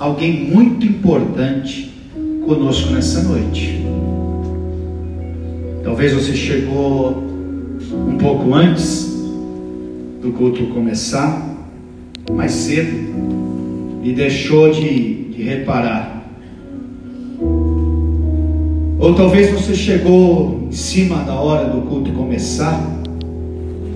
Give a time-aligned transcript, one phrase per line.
[0.00, 1.92] alguém muito importante
[2.46, 3.84] conosco nessa noite.
[5.84, 7.22] Talvez você chegou
[8.08, 9.10] um pouco antes
[10.22, 11.54] do culto começar,
[12.32, 13.10] mais cedo,
[14.02, 16.24] e deixou de, de reparar.
[18.98, 22.80] Ou talvez você chegou em cima da hora do culto começar,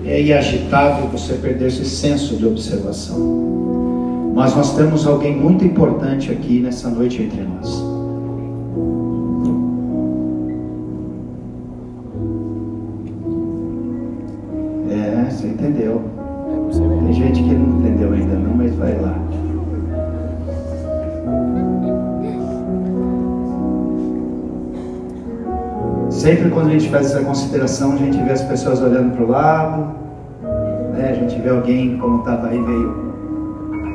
[0.05, 3.74] é, e agitado você perdeu esse senso de observação.
[4.35, 7.81] Mas nós temos alguém muito importante aqui nessa noite entre nós.
[14.91, 16.01] É, você entendeu.
[17.05, 19.17] Tem gente que não entendeu ainda não, mas vai lá.
[26.09, 29.29] Sempre quando a gente faz essa consideração, a gente vê as pessoas olhando para o
[29.29, 29.95] lado,
[30.93, 31.11] né?
[31.11, 33.04] a gente vê alguém como estava aí meio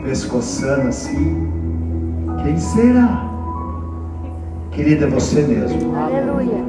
[0.03, 1.49] pescoçando assim.
[2.43, 3.29] Quem será?
[4.71, 5.95] Querida, é você mesmo.
[5.97, 6.65] Aleluia.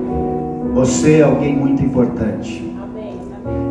[0.73, 2.71] Você é alguém muito importante.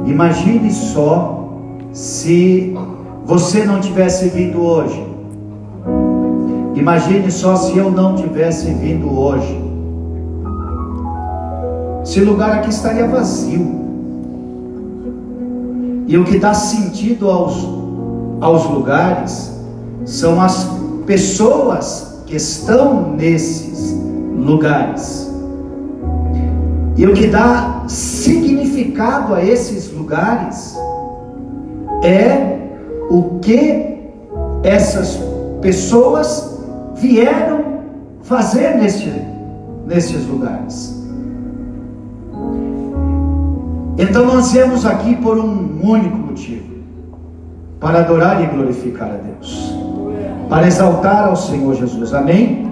[0.06, 1.48] Imagine só
[1.92, 2.74] se
[3.24, 5.06] você não tivesse vindo hoje.
[6.74, 9.60] Imagine só se eu não tivesse vindo hoje.
[12.02, 13.80] Esse lugar aqui estaria vazio.
[16.06, 17.68] E o que dá sentido aos,
[18.40, 19.49] aos lugares
[20.04, 20.68] são as
[21.06, 23.92] pessoas que estão nesses
[24.36, 25.30] lugares.
[26.96, 30.76] E o que dá significado a esses lugares
[32.02, 32.58] é
[33.10, 33.98] o que
[34.62, 35.18] essas
[35.60, 36.58] pessoas
[36.96, 37.64] vieram
[38.22, 39.10] fazer neste,
[39.86, 41.00] nesses lugares.
[43.98, 46.74] Então nós viemos aqui por um único motivo:
[47.78, 49.74] para adorar e glorificar a Deus,
[50.50, 52.12] para exaltar ao Senhor Jesus.
[52.12, 52.70] Amém?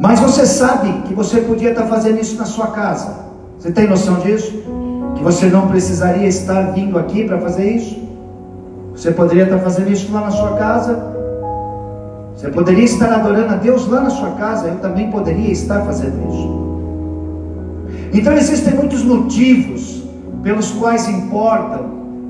[0.00, 3.26] Mas você sabe que você podia estar fazendo isso na sua casa.
[3.58, 4.64] Você tem noção disso?
[5.16, 7.98] Que você não precisaria estar vindo aqui para fazer isso?
[8.92, 10.98] Você poderia estar fazendo isso lá na sua casa?
[12.34, 14.68] Você poderia estar adorando a Deus lá na sua casa?
[14.68, 16.68] Eu também poderia estar fazendo isso.
[18.12, 20.04] Então existem muitos motivos
[20.42, 21.80] pelos quais importa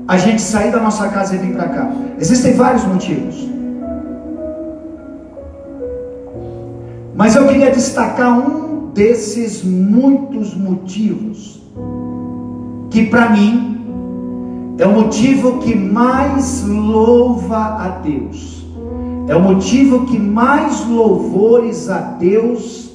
[0.07, 1.91] a gente sair da nossa casa e vir para cá.
[2.19, 3.58] Existem vários motivos.
[7.19, 11.61] Mas eu queria destacar um desses muitos motivos
[12.89, 13.81] que para mim
[14.77, 18.65] é o motivo que mais louva a Deus.
[19.27, 22.89] É o motivo que mais louvores a Deus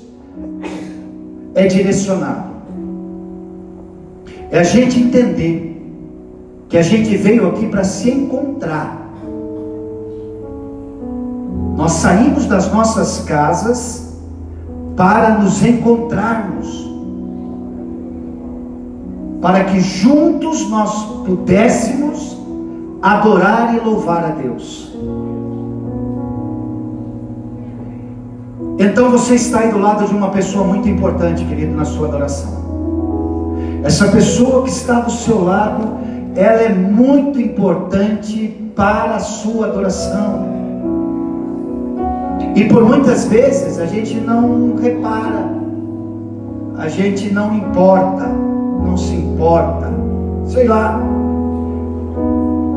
[1.55, 2.49] é direcionado.
[4.51, 5.87] É a gente entender
[6.71, 9.07] que a gente veio aqui para se encontrar.
[11.77, 14.04] Nós saímos das nossas casas
[14.97, 16.91] para nos encontrarmos,
[19.41, 22.39] para que juntos nós pudéssemos
[23.03, 24.93] adorar e louvar a Deus.
[28.79, 32.65] Então você está aí do lado de uma pessoa muito importante, querido, na sua adoração.
[33.85, 35.99] Essa pessoa que está do seu lado,
[36.35, 40.64] ela é muito importante para a sua adoração.
[42.55, 45.51] E por muitas vezes a gente não repara,
[46.79, 49.93] a gente não importa, não se importa,
[50.47, 51.01] sei lá.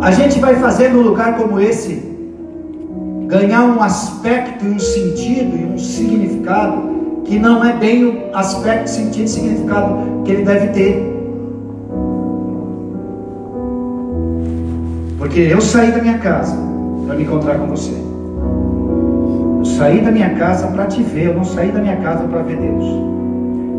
[0.01, 2.15] A gente vai fazer num lugar como esse
[3.27, 8.89] ganhar um aspecto e um sentido e um significado que não é bem o aspecto,
[8.89, 11.13] sentido e significado que ele deve ter.
[15.19, 16.55] Porque eu saí da minha casa
[17.05, 18.06] para me encontrar com você.
[19.77, 22.57] Saí da minha casa para te ver, eu não saí da minha casa para ver
[22.57, 22.83] Deus.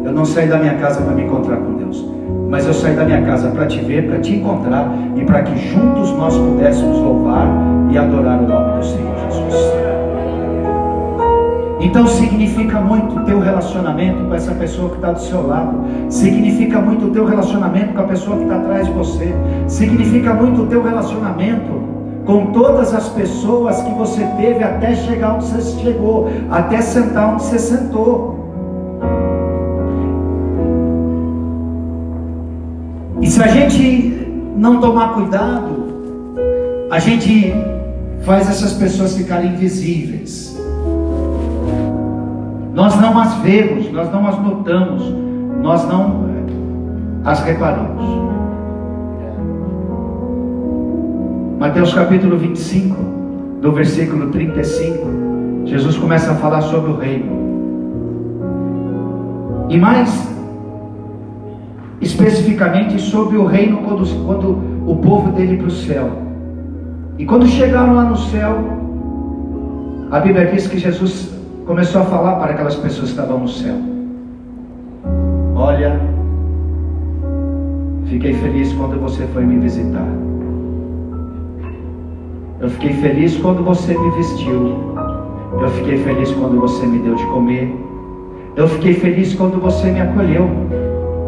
[0.05, 2.07] Eu não saí da minha casa para me encontrar com Deus.
[2.49, 5.59] Mas eu saí da minha casa para te ver, para te encontrar e para que
[5.59, 7.49] juntos nós pudéssemos louvar
[7.91, 9.55] e adorar o nome do Senhor Jesus.
[11.81, 15.81] Então significa muito o teu relacionamento com essa pessoa que está do seu lado.
[16.09, 19.35] Significa muito o teu relacionamento com a pessoa que está atrás de você.
[19.67, 21.78] Significa muito o teu relacionamento
[22.29, 27.45] com todas as pessoas que você teve até chegar onde você chegou, até sentar onde
[27.45, 28.51] você sentou.
[33.23, 35.87] E se a gente não tomar cuidado,
[36.91, 37.55] a gente
[38.25, 40.55] faz essas pessoas ficarem invisíveis.
[42.75, 45.03] Nós não as vemos, nós não as notamos,
[45.63, 46.27] nós não
[47.25, 48.28] as reparamos.
[51.59, 52.97] Mateus capítulo 25,
[53.61, 55.67] do versículo 35.
[55.67, 57.33] Jesus começa a falar sobre o reino.
[59.69, 60.33] E mais
[62.01, 66.09] especificamente sobre o reino quando, quando o povo dele para o céu.
[67.19, 68.57] E quando chegaram lá no céu,
[70.13, 73.75] a Bíblia diz que Jesus começou a falar para aquelas pessoas que estavam no céu.
[75.57, 76.01] Olha,
[78.07, 80.07] fiquei feliz quando você foi me visitar.
[82.61, 84.95] Eu fiquei feliz quando você me vestiu.
[85.61, 87.73] Eu fiquei feliz quando você me deu de comer.
[88.57, 90.49] Eu fiquei feliz quando você me acolheu.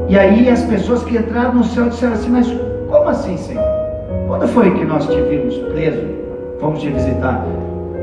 [0.08, 2.52] E aí as pessoas que entraram no céu disseram assim: Mas
[2.88, 3.62] como assim, Senhor?
[4.26, 6.04] Quando foi que nós te vimos preso?
[6.60, 7.46] Fomos te visitar.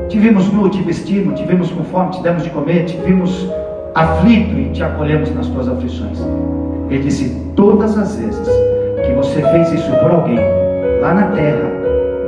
[0.08, 3.46] Te vimos nu, te vestimos, te vimos com fome, te demos de comer, te vimos
[3.94, 6.18] aflito e te acolhemos nas tuas aflições.
[6.88, 8.48] Ele disse: Todas as vezes
[9.04, 10.38] que você fez isso por alguém,
[11.02, 11.77] lá na terra,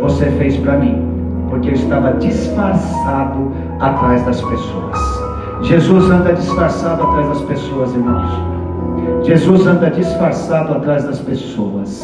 [0.01, 1.03] você fez para mim,
[1.49, 5.21] porque eu estava disfarçado atrás das pessoas.
[5.63, 8.31] Jesus anda disfarçado atrás das pessoas, irmãos.
[9.23, 12.03] Jesus anda disfarçado atrás das pessoas.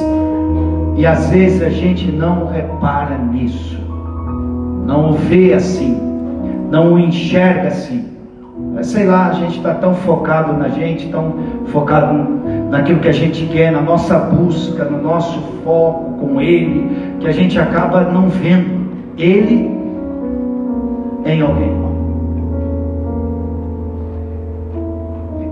[0.97, 3.79] E às vezes a gente não repara nisso,
[4.87, 6.01] não o vê assim,
[6.71, 8.05] não o enxerga assim.
[8.83, 11.35] Sei lá, a gente está tão focado na gente, tão
[11.67, 12.15] focado
[12.71, 17.33] naquilo que a gente quer, na nossa busca, no nosso foco com Ele, que a
[17.33, 18.87] gente acaba não vendo
[19.19, 19.69] Ele
[21.25, 21.73] em alguém.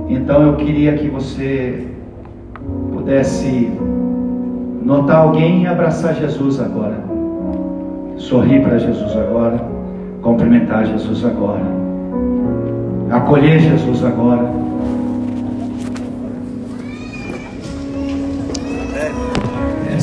[0.08, 1.88] Então eu queria que você
[2.92, 3.72] pudesse
[4.84, 6.94] notar alguém e abraçar Jesus agora.
[8.18, 9.60] Sorrir para Jesus agora.
[10.22, 11.64] Cumprimentar Jesus agora.
[13.10, 14.48] Acolher Jesus agora.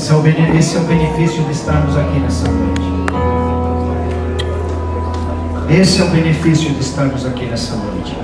[0.01, 2.81] Esse é, o, esse é o benefício de estarmos aqui nessa noite.
[5.69, 8.17] Esse é o benefício de estarmos aqui nessa noite.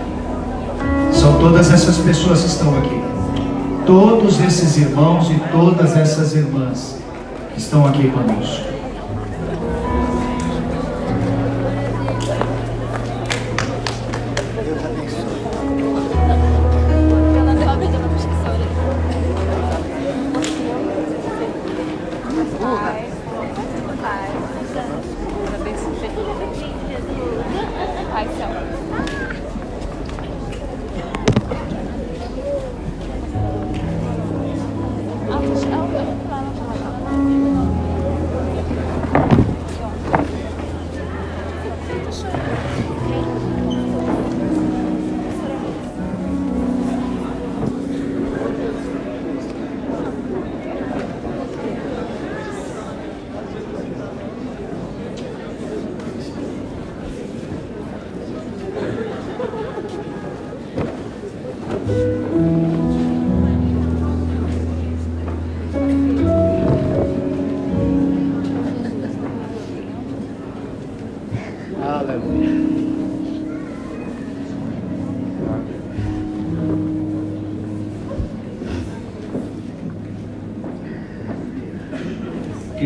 [1.13, 2.99] São todas essas pessoas que estão aqui.
[3.85, 6.95] Todos esses irmãos e todas essas irmãs
[7.53, 8.76] que estão aqui conosco.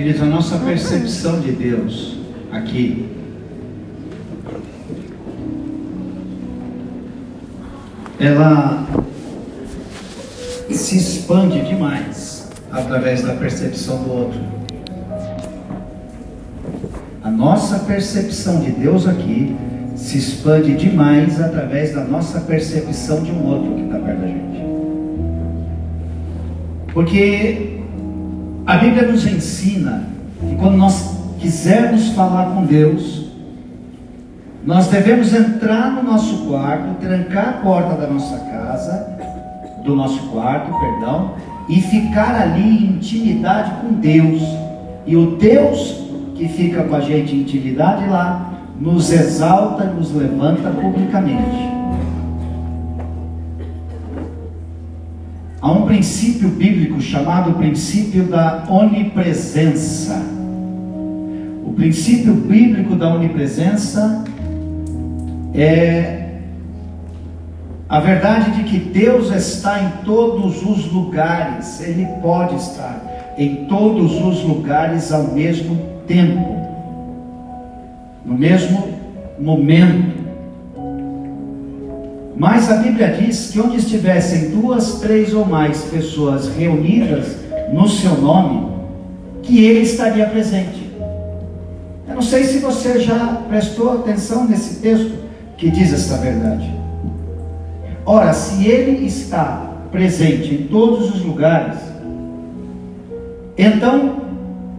[0.02, 2.18] Queridos, a nossa percepção de Deus
[2.52, 3.06] aqui
[8.20, 8.84] ela
[10.72, 14.40] se expande demais através da percepção do outro.
[17.24, 19.56] A nossa percepção de Deus aqui
[19.96, 24.66] se expande demais através da nossa percepção de um outro que está perto da gente.
[26.92, 27.82] Porque
[28.66, 29.61] a Bíblia nos ensina
[30.62, 33.26] quando nós quisermos falar com Deus,
[34.64, 39.18] nós devemos entrar no nosso quarto, trancar a porta da nossa casa,
[39.84, 41.34] do nosso quarto, perdão,
[41.68, 44.42] e ficar ali em intimidade com Deus.
[45.08, 46.02] E o Deus
[46.36, 51.72] que fica com a gente em intimidade lá, nos exalta e nos levanta publicamente.
[55.62, 60.41] Há um princípio bíblico chamado princípio da onipresença.
[61.72, 64.26] O princípio bíblico da onipresença
[65.56, 66.32] é
[67.88, 74.22] a verdade de que Deus está em todos os lugares, Ele pode estar em todos
[74.22, 76.58] os lugares ao mesmo tempo,
[78.26, 78.90] no mesmo
[79.40, 80.20] momento.
[82.36, 87.38] Mas a Bíblia diz que onde estivessem duas, três ou mais pessoas reunidas
[87.72, 88.70] no seu nome,
[89.42, 90.81] que ele estaria presente.
[92.08, 95.14] Eu não sei se você já prestou atenção nesse texto,
[95.58, 96.70] que diz esta verdade.
[98.06, 101.78] Ora, se Ele está presente em todos os lugares,
[103.58, 104.22] então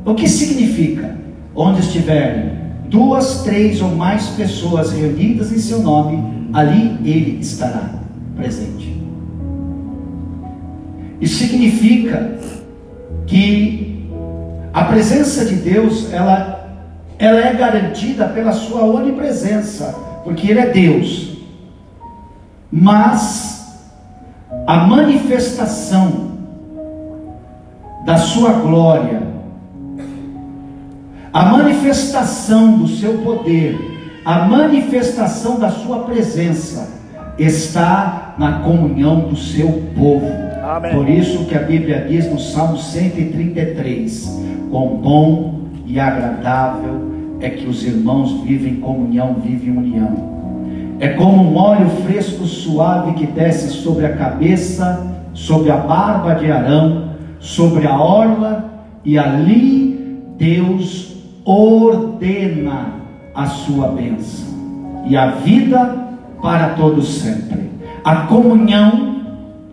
[0.04, 1.16] o que significa?
[1.54, 2.52] Onde estiverem
[2.88, 7.90] duas, três ou mais pessoas reunidas em seu nome, ali Ele estará
[8.36, 9.00] presente.
[11.20, 12.36] Isso significa
[13.26, 14.10] que
[14.74, 16.62] a presença de Deus, ela,
[17.22, 21.36] ela é garantida pela sua onipresença, porque Ele é Deus.
[22.68, 23.80] Mas
[24.66, 26.32] a manifestação
[28.04, 29.22] da sua glória,
[31.32, 33.78] a manifestação do seu poder,
[34.24, 36.88] a manifestação da sua presença
[37.38, 40.26] está na comunhão do seu povo.
[40.64, 40.92] Amém.
[40.92, 44.40] Por isso que a Bíblia diz no Salmo 133:
[44.72, 47.12] quão bom e agradável
[47.42, 50.32] é que os irmãos vivem comunhão, vivem união.
[51.00, 56.50] É como um óleo fresco suave que desce sobre a cabeça, sobre a barba de
[56.50, 58.72] Arão, sobre a orla,
[59.04, 62.94] e ali Deus ordena
[63.34, 66.06] a sua bênção e a vida
[66.40, 67.70] para todos sempre.
[68.04, 69.16] A comunhão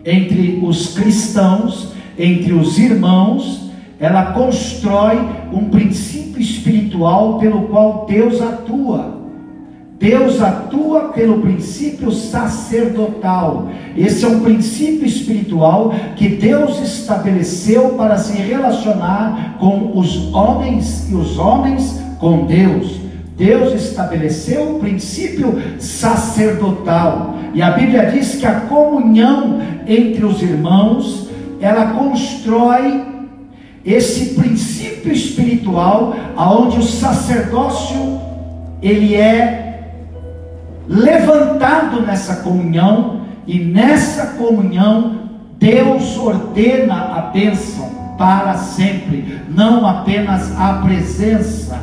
[0.04, 3.69] entre os cristãos, entre os irmãos,
[4.00, 5.18] ela constrói
[5.52, 9.20] um princípio espiritual pelo qual Deus atua.
[9.98, 13.68] Deus atua pelo princípio sacerdotal.
[13.94, 21.14] Esse é um princípio espiritual que Deus estabeleceu para se relacionar com os homens e
[21.14, 22.98] os homens com Deus.
[23.36, 27.34] Deus estabeleceu o princípio sacerdotal.
[27.52, 31.28] E a Bíblia diz que a comunhão entre os irmãos,
[31.60, 33.09] ela constrói
[33.84, 38.20] esse princípio espiritual aonde o sacerdócio
[38.82, 39.70] ele é
[40.86, 45.20] levantado nessa comunhão e nessa comunhão
[45.58, 51.78] Deus ordena a bênção para sempre, não apenas a presença.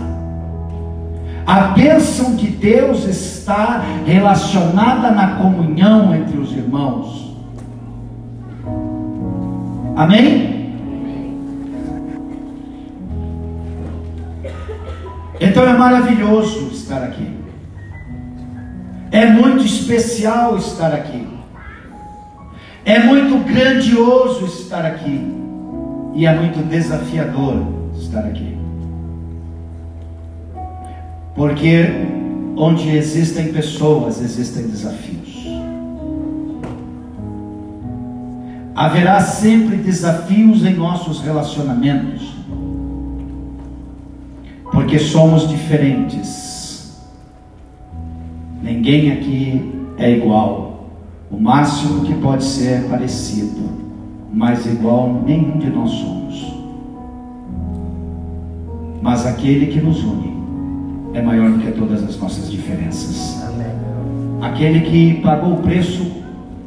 [1.46, 7.36] A bênção de Deus está relacionada na comunhão entre os irmãos.
[9.96, 10.57] Amém?
[15.40, 17.38] Então é maravilhoso estar aqui.
[19.12, 21.28] É muito especial estar aqui.
[22.84, 25.36] É muito grandioso estar aqui.
[26.16, 27.62] E é muito desafiador
[27.96, 28.58] estar aqui.
[31.36, 31.86] Porque
[32.56, 35.46] onde existem pessoas, existem desafios.
[38.76, 42.37] Haverá sempre desafios em nossos relacionamentos,
[44.72, 46.98] porque somos diferentes.
[48.62, 50.88] Ninguém aqui é igual.
[51.30, 53.70] O máximo que pode ser é parecido,
[54.32, 56.54] mas igual nenhum de nós somos.
[59.02, 60.38] Mas aquele que nos une
[61.14, 63.44] é maior do que todas as nossas diferenças.
[63.44, 63.68] Amém.
[64.42, 66.12] Aquele que pagou o preço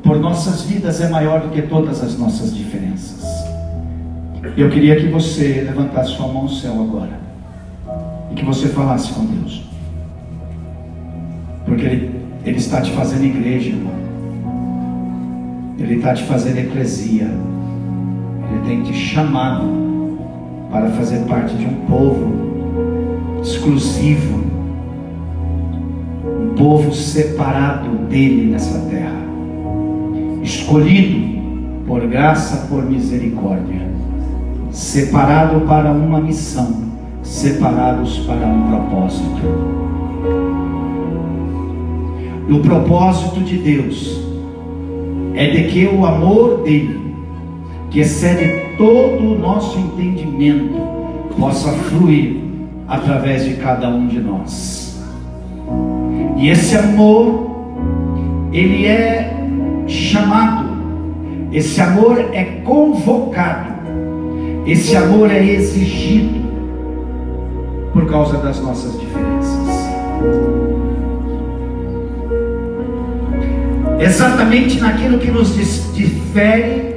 [0.02, 3.24] por nossas vidas é maior do que todas as nossas diferenças.
[4.56, 7.29] Eu queria que você levantasse sua mão ao céu agora
[8.30, 9.64] e que você falasse com Deus,
[11.64, 14.00] porque Ele, Ele está te fazendo igreja, irmão.
[15.78, 17.30] Ele está te fazendo eclesia.
[18.50, 19.64] Ele tem te chamado
[20.70, 24.40] para fazer parte de um povo exclusivo,
[26.24, 29.20] um povo separado dele nessa terra,
[30.42, 31.40] escolhido
[31.86, 33.88] por graça, por misericórdia,
[34.70, 36.89] separado para uma missão,
[37.30, 39.40] separados para um propósito.
[42.48, 44.20] E o propósito de Deus
[45.34, 47.14] é de que o amor dele,
[47.88, 50.74] que excede todo o nosso entendimento,
[51.38, 52.36] possa fluir
[52.88, 55.00] através de cada um de nós.
[56.36, 57.48] E esse amor,
[58.52, 59.32] ele é
[59.86, 60.68] chamado,
[61.52, 63.70] esse amor é convocado,
[64.66, 66.39] esse amor é exigido
[67.92, 69.60] por causa das nossas diferenças.
[74.00, 75.54] Exatamente naquilo que nos
[75.94, 76.94] difere,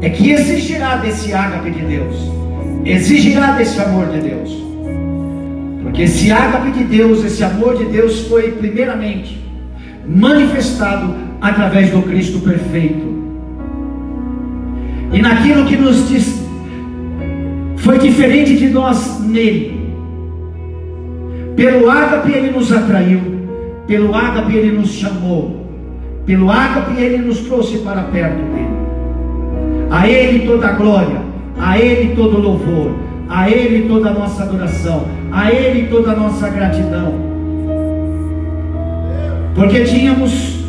[0.00, 2.16] é que exigirá desse ágape de Deus,
[2.84, 4.62] exigirá desse amor de Deus.
[5.82, 9.40] Porque esse ágape de Deus, esse amor de Deus foi primeiramente
[10.06, 13.12] manifestado através do Cristo perfeito.
[15.12, 16.42] E naquilo que nos diz,
[17.76, 19.81] foi diferente de nós nele.
[21.56, 23.42] Pelo ágape ele nos atraiu,
[23.86, 25.66] Pelo ágape ele nos chamou.
[26.24, 28.72] Pelo ágape ele nos trouxe para perto dele.
[29.90, 31.20] A ele toda a glória,
[31.58, 32.92] a ele todo louvor,
[33.28, 37.12] a ele toda a nossa adoração, a ele toda a nossa gratidão.
[39.54, 40.64] Porque tínhamos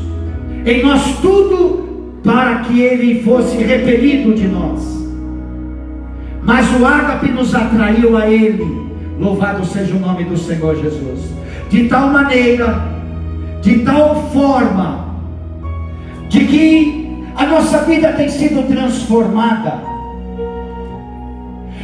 [0.66, 5.08] em nós tudo para que ele fosse repelido de nós.
[6.44, 8.93] Mas o ágape nos atraiu a ele.
[9.24, 11.32] Louvado seja o nome do Senhor Jesus.
[11.70, 12.84] De tal maneira,
[13.62, 15.16] de tal forma,
[16.28, 19.82] de que a nossa vida tem sido transformada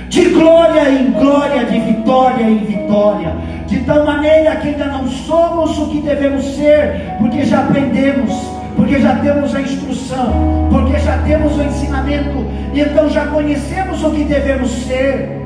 [0.09, 3.33] de glória em glória, de vitória em vitória,
[3.67, 8.33] de tal maneira que ainda não somos o que devemos ser, porque já aprendemos,
[8.75, 14.11] porque já temos a instrução, porque já temos o ensinamento, e então já conhecemos o
[14.11, 15.38] que devemos ser.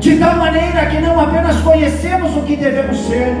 [0.00, 3.34] De tal maneira que não apenas conhecemos o que devemos ser,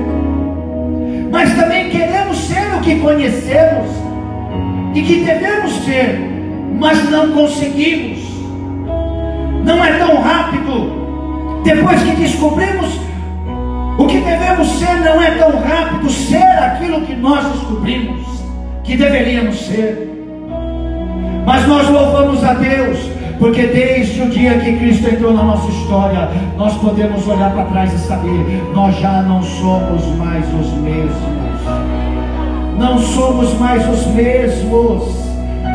[1.30, 3.90] mas também queremos ser o que conhecemos
[4.94, 6.18] e que devemos ser,
[6.78, 8.20] mas não conseguimos.
[9.64, 11.62] Não é tão rápido.
[11.64, 12.98] Depois que descobrimos
[13.98, 18.24] o que devemos ser, não é tão rápido ser aquilo que nós descobrimos
[18.84, 20.08] que deveríamos ser.
[21.44, 22.98] Mas nós louvamos a Deus,
[23.38, 27.92] porque desde o dia que Cristo entrou na nossa história, nós podemos olhar para trás
[27.92, 31.36] e saber, nós já não somos mais os mesmos
[32.78, 35.26] não somos mais os mesmos.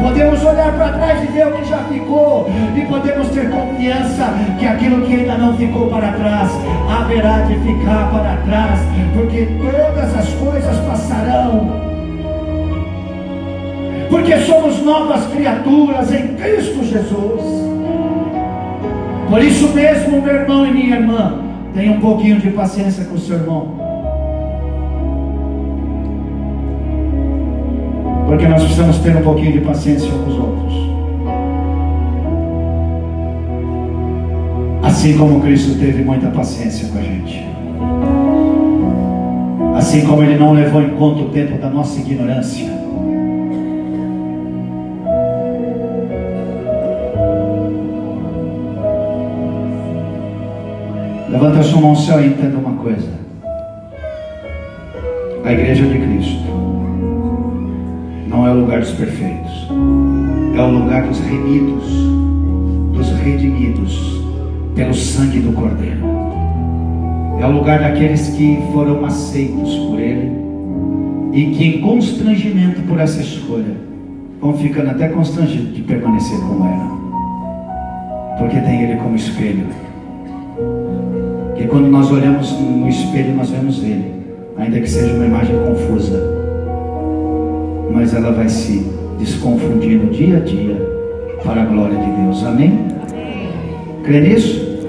[0.02, 4.66] Podemos olhar para trás e ver o que já ficou, e podemos ter confiança que
[4.66, 6.50] aquilo que ainda não ficou para trás
[6.90, 8.80] haverá de ficar para trás,
[9.14, 11.91] porque todas as coisas passarão.
[14.12, 17.42] Porque somos novas criaturas em Cristo Jesus.
[19.30, 21.40] Por isso mesmo, meu irmão e minha irmã,
[21.74, 23.70] tenha um pouquinho de paciência com o seu irmão.
[28.28, 30.74] Porque nós precisamos ter um pouquinho de paciência com os outros.
[34.84, 37.48] Assim como Cristo teve muita paciência com a gente.
[39.78, 42.81] Assim como Ele não levou em conta o tempo da nossa ignorância.
[51.32, 53.08] Levanta sua mão ao céu e entenda uma coisa.
[55.46, 56.44] A igreja de Cristo
[58.28, 59.70] não é o lugar dos perfeitos,
[60.54, 61.86] é o lugar dos remidos,
[62.94, 64.22] dos redimidos
[64.76, 66.02] pelo sangue do Cordeiro.
[67.40, 70.34] É o lugar daqueles que foram aceitos por Ele
[71.32, 73.78] e que, em constrangimento por essa escolha,
[74.42, 79.91] vão ficando até constrangidos de permanecer como eram, porque tem Ele como espelho.
[81.72, 84.14] Quando nós olhamos no espelho, nós vemos Ele,
[84.56, 86.32] ainda que seja uma imagem confusa
[87.94, 88.86] mas ela vai se
[89.20, 90.76] desconfundindo dia a dia
[91.44, 92.44] para a glória de Deus.
[92.44, 92.88] Amém?
[93.12, 93.50] Amém.
[94.04, 94.80] Crê nisso?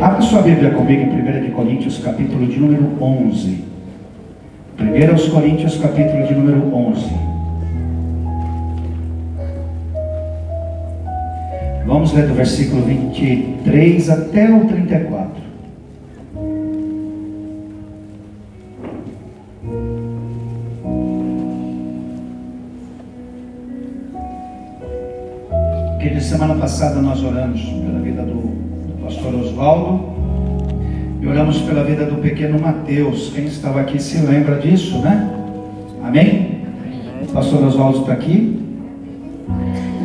[0.00, 3.64] Abra sua Bíblia comigo em 1 Coríntios, capítulo de número 11.
[4.80, 7.04] 1 Coríntios, capítulo de número 11.
[11.86, 15.43] Vamos ler do versículo 23 até o 34.
[26.34, 30.00] Semana passada nós oramos pela vida do, do pastor Oswaldo
[31.20, 33.30] e oramos pela vida do pequeno Mateus.
[33.32, 35.30] Quem estava aqui se lembra disso, né?
[36.02, 36.64] Amém?
[37.22, 38.60] O pastor Oswaldo está aqui.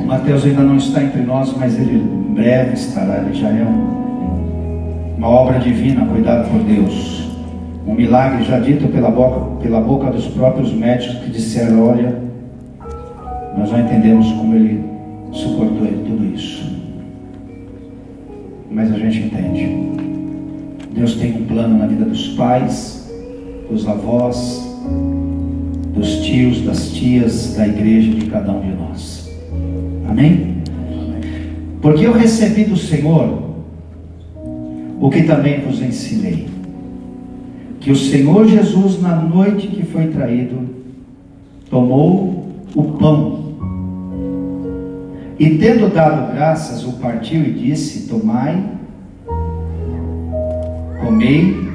[0.03, 3.23] O Mateus ainda não está entre nós, mas ele em breve estará.
[3.23, 7.27] Ele já é um, uma obra divina, cuidado por Deus.
[7.87, 12.15] Um milagre já dito pela boca, pela boca dos próprios médicos que disseram: Olha,
[13.57, 14.87] nós já entendemos como ele
[15.31, 16.08] suportou isso.
[18.93, 19.69] A gente entende.
[20.93, 23.09] Deus tem um plano na vida dos pais,
[23.69, 24.67] dos avós,
[25.93, 29.31] dos tios, das tias, da igreja, de cada um de nós.
[30.07, 30.57] Amém?
[31.81, 33.43] Porque eu recebi do Senhor
[34.99, 36.47] o que também vos ensinei.
[37.79, 40.67] Que o Senhor Jesus, na noite que foi traído,
[41.69, 43.39] tomou o pão
[45.39, 48.61] e tendo dado graças, o partiu e disse: Tomai,
[50.99, 51.69] comei,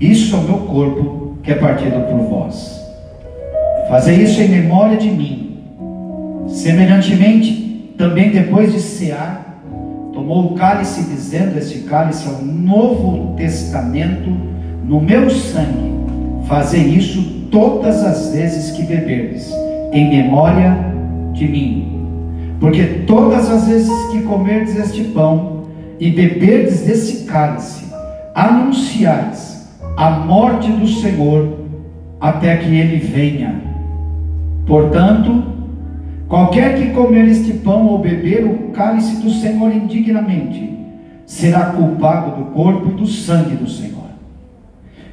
[0.00, 2.80] isso é o meu corpo que é partido por vós.
[3.88, 5.58] Fazei isso em memória de mim.
[6.48, 9.60] Semelhantemente, também depois de cear,
[10.12, 14.30] tomou o cálice, dizendo: Este cálice é o novo testamento
[14.84, 15.94] no meu sangue.
[16.46, 19.50] Fazei isso todas as vezes que beberdes,
[19.92, 20.76] em memória
[21.32, 21.92] de mim.
[22.60, 25.64] Porque todas as vezes que comerdes este pão
[25.98, 27.85] e beberdes desse cálice,
[28.36, 31.56] anunciais a morte do Senhor
[32.20, 33.62] até que ele venha.
[34.66, 35.42] Portanto,
[36.28, 40.76] qualquer que comer este pão ou beber o cálice do Senhor indignamente,
[41.24, 43.96] será culpado do corpo e do sangue do Senhor.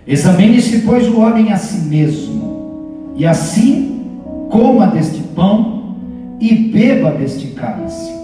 [0.05, 4.05] Examine-se, pois, o homem a si mesmo, e assim
[4.49, 5.95] coma deste pão
[6.41, 8.22] e beba deste cálice.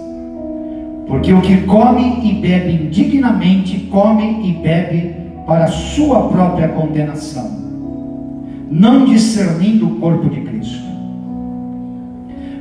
[1.10, 7.50] Porque o que come e bebe indignamente, come e bebe para sua própria condenação,
[8.70, 10.88] não discernindo o corpo de Cristo.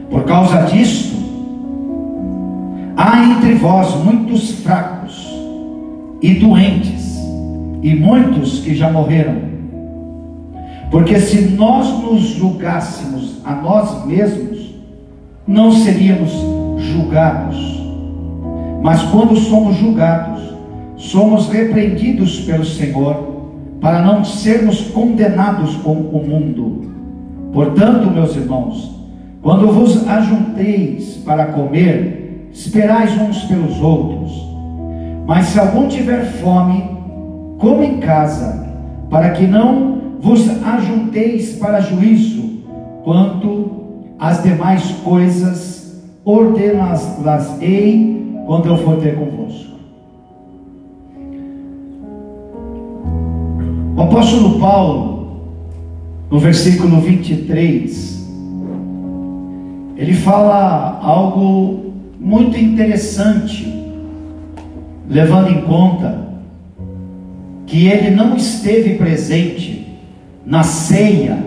[0.10, 1.16] Por causa disto,
[2.98, 5.32] há entre vós muitos fracos
[6.20, 7.20] e doentes,
[7.84, 9.44] e muitos que já morreram.
[10.90, 14.74] Porque se nós nos julgássemos a nós mesmos,
[15.48, 16.32] não seríamos
[16.80, 17.79] julgados.
[18.82, 20.42] Mas quando somos julgados,
[20.96, 23.28] somos repreendidos pelo Senhor,
[23.82, 26.92] para não sermos condenados com o mundo.
[27.54, 29.00] Portanto, meus irmãos,
[29.42, 34.48] quando vos ajunteis para comer, esperais uns pelos outros.
[35.26, 36.84] Mas se algum tiver fome,
[37.58, 38.68] como em casa,
[39.10, 42.64] para que não vos ajunteis para juízo,
[43.04, 43.72] quanto
[44.20, 48.19] às demais coisas, ordenas-las-ei
[48.50, 49.76] quando eu for ter convosco.
[53.96, 55.44] O apóstolo Paulo,
[56.32, 58.28] no versículo 23,
[59.98, 63.72] ele fala algo muito interessante,
[65.08, 66.30] levando em conta
[67.68, 69.96] que ele não esteve presente
[70.44, 71.38] na ceia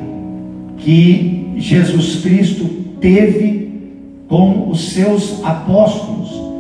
[0.77, 2.65] que Jesus Cristo
[3.01, 3.91] teve
[4.29, 6.52] com os seus apóstolos,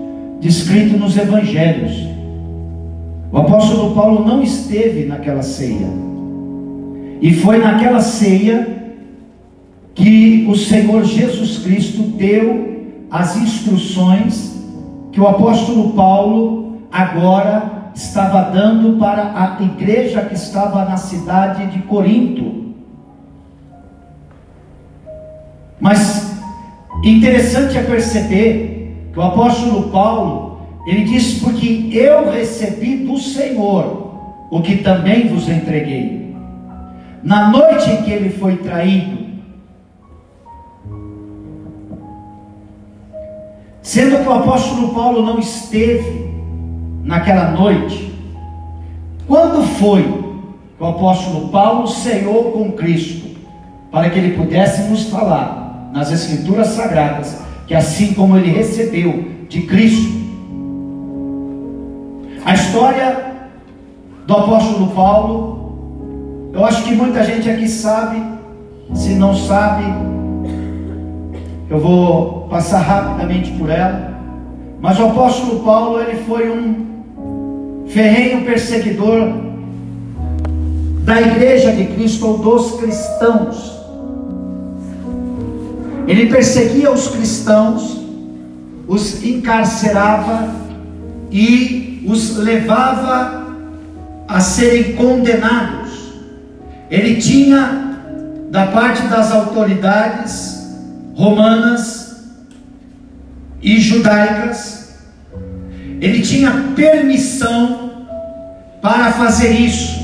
[0.42, 1.92] descrito nos evangelhos.
[3.31, 5.87] O apóstolo Paulo não esteve naquela ceia.
[7.20, 8.94] E foi naquela ceia
[9.94, 14.52] que o Senhor Jesus Cristo deu as instruções
[15.12, 21.83] que o apóstolo Paulo agora estava dando para a igreja que estava na cidade de
[21.83, 22.74] Corinto.
[25.78, 26.33] Mas
[27.05, 28.71] interessante é perceber
[29.20, 34.11] o apóstolo Paulo, ele diz: Porque eu recebi do Senhor
[34.51, 36.35] o que também vos entreguei.
[37.22, 39.18] Na noite em que ele foi traído,
[43.81, 46.31] sendo que o apóstolo Paulo não esteve
[47.05, 48.12] naquela noite,
[49.27, 53.31] quando foi que o apóstolo Paulo ceou com Cristo,
[53.90, 57.40] para que ele pudesse nos falar nas Escrituras Sagradas,
[57.72, 60.12] que assim como ele recebeu de Cristo,
[62.44, 63.48] a história
[64.26, 68.22] do apóstolo Paulo, eu acho que muita gente aqui sabe,
[68.92, 69.85] se não sabe,
[71.70, 74.18] eu vou passar rapidamente por ela.
[74.78, 79.32] Mas o apóstolo Paulo, ele foi um ferrenho perseguidor
[81.04, 83.82] da igreja de Cristo ou dos cristãos.
[86.06, 88.00] Ele perseguia os cristãos,
[88.88, 90.52] os encarcerava
[91.30, 93.46] e os levava
[94.26, 95.90] a serem condenados.
[96.90, 97.98] Ele tinha,
[98.50, 100.60] da parte das autoridades
[101.14, 102.16] romanas
[103.62, 104.96] e judaicas,
[106.00, 107.92] ele tinha permissão
[108.82, 110.02] para fazer isso.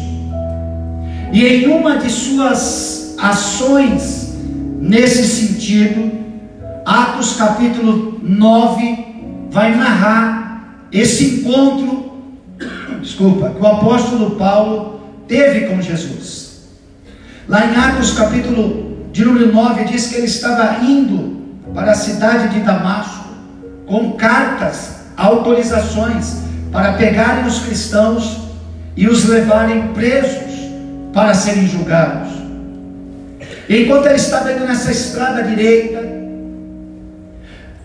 [1.32, 4.27] E em uma de suas ações
[4.80, 6.10] nesse sentido,
[6.84, 12.12] Atos capítulo 9 vai narrar esse encontro,
[13.02, 16.68] desculpa, que o apóstolo Paulo teve com Jesus.
[17.46, 21.38] Lá em Atos capítulo de número 9 diz que ele estava indo
[21.74, 23.26] para a cidade de Damasco
[23.86, 28.38] com cartas autorizações para pegarem os cristãos
[28.96, 30.54] e os levarem presos
[31.12, 32.37] para serem julgados.
[33.68, 36.02] Enquanto ele estava indo nessa estrada direita,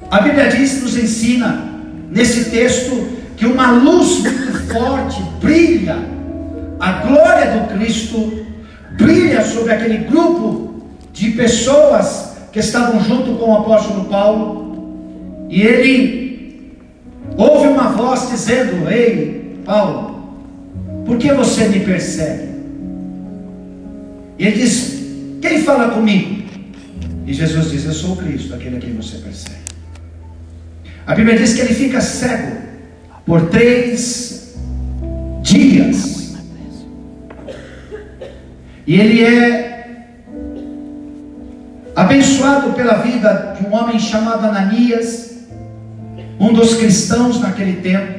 [0.09, 1.69] a Bíblia diz, nos ensina
[2.09, 5.97] nesse texto que uma luz muito forte brilha,
[6.79, 8.45] a glória do Cristo
[8.97, 16.23] brilha sobre aquele grupo de pessoas que estavam junto com o apóstolo Paulo, e ele
[17.37, 20.35] Houve uma voz dizendo: Ei, Paulo,
[21.05, 22.49] por que você me persegue?
[24.37, 25.02] E ele diz:
[25.43, 26.41] Quem fala comigo?
[27.27, 29.57] E Jesus diz: Eu sou o Cristo, aquele a quem você persegue.
[31.05, 32.61] A Bíblia diz que ele fica cego
[33.25, 34.55] por três
[35.41, 36.37] dias.
[38.87, 40.07] E ele é
[41.93, 45.39] abençoado pela vida de um homem chamado Ananias,
[46.39, 48.13] um dos cristãos naquele tempo,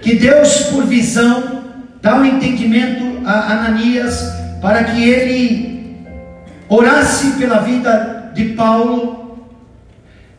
[0.00, 1.64] que Deus, por visão,
[2.00, 4.22] dá um entendimento a Ananias
[4.62, 5.77] para que ele
[6.68, 9.38] orasse pela vida de Paulo.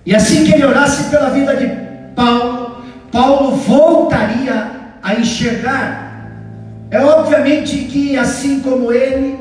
[0.05, 1.67] E assim que ele orasse pela vida de
[2.15, 6.29] Paulo, Paulo voltaria a enxergar.
[6.91, 9.37] É obviamente que assim como ele,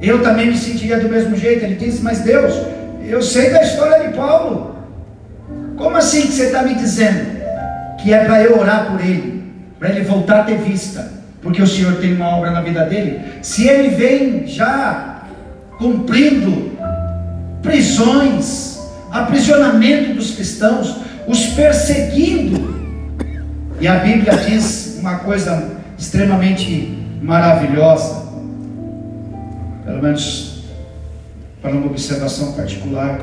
[0.00, 1.64] eu também me sentiria do mesmo jeito.
[1.64, 2.54] Ele disse: Mas Deus,
[3.02, 4.74] eu sei da história de Paulo.
[5.76, 7.42] Como assim que você está me dizendo
[8.00, 11.14] que é para eu orar por ele, para ele voltar a ter vista?
[11.44, 13.20] porque o Senhor tem uma obra na vida dele.
[13.42, 15.13] Se ele vem já
[15.84, 16.72] cumprindo
[17.60, 18.78] prisões,
[19.10, 22.74] aprisionamento dos cristãos, os perseguindo,
[23.78, 28.24] e a Bíblia diz uma coisa extremamente maravilhosa,
[29.84, 30.64] pelo menos
[31.60, 33.20] para uma observação particular.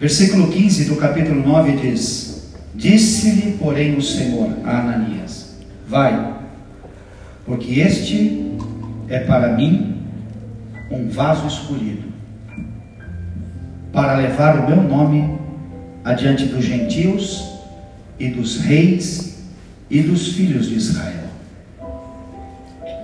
[0.00, 5.54] Versículo 15 do capítulo 9 diz: Disse-lhe, porém, o Senhor a Ananias:
[5.86, 6.34] Vai,
[7.46, 8.41] porque este
[9.12, 9.94] é para mim
[10.90, 12.08] um vaso escolhido,
[13.92, 15.38] para levar o meu nome
[16.02, 17.60] adiante dos gentios
[18.18, 19.44] e dos reis
[19.90, 21.24] e dos filhos de Israel.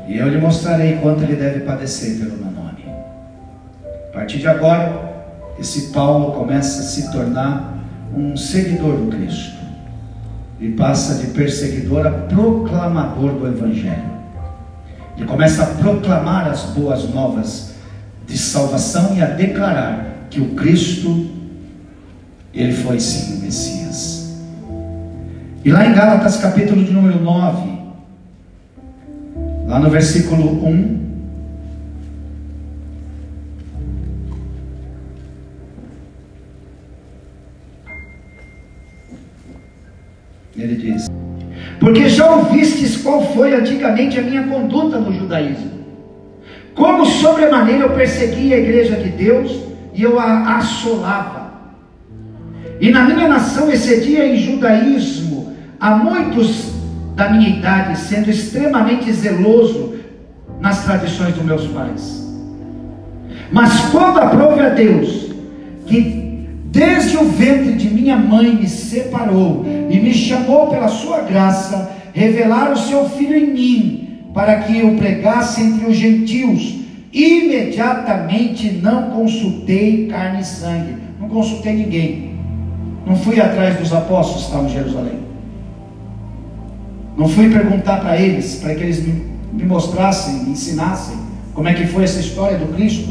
[0.09, 2.87] E eu lhe mostrarei quanto ele deve padecer pelo meu nome.
[4.09, 5.27] A partir de agora,
[5.59, 7.79] esse Paulo começa a se tornar
[8.16, 9.59] um seguidor do Cristo
[10.59, 14.17] e passa de perseguidor a proclamador do Evangelho.
[15.18, 17.74] Ele começa a proclamar as boas novas
[18.24, 21.28] de salvação e a declarar que o Cristo,
[22.54, 24.38] ele foi sim o Messias.
[25.64, 27.68] E lá em Gálatas, capítulo de número 9,
[29.66, 30.98] lá no versículo 1,
[40.59, 41.08] Ele diz:
[41.81, 45.79] Porque já ouvistes qual foi antigamente a minha conduta no judaísmo.
[46.75, 49.53] Como sobremaneira eu perseguia a igreja de Deus
[49.95, 51.53] e eu a assolava.
[52.81, 56.73] E na minha nação excedia em judaísmo a muitos
[57.14, 59.95] da minha idade, sendo extremamente zeloso
[60.61, 62.25] nas tradições dos meus pais.
[63.51, 65.33] Mas quando aprove a Deus,
[65.87, 66.17] que
[66.70, 72.72] Desde o ventre de minha mãe me separou e me chamou pela sua graça, revelar
[72.72, 76.76] o seu filho em mim, para que eu pregasse entre os gentios.
[77.11, 82.38] Imediatamente não consultei carne e sangue, não consultei ninguém.
[83.07, 85.18] Não fui atrás dos apóstolos que estavam em Jerusalém.
[87.16, 91.16] Não fui perguntar para eles, para que eles me, me mostrassem, me ensinassem
[91.54, 93.09] como é que foi essa história do Cristo,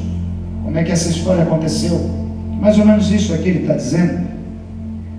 [0.63, 2.26] como é que essa história aconteceu.
[2.59, 4.27] Mais ou menos isso aqui ele está dizendo.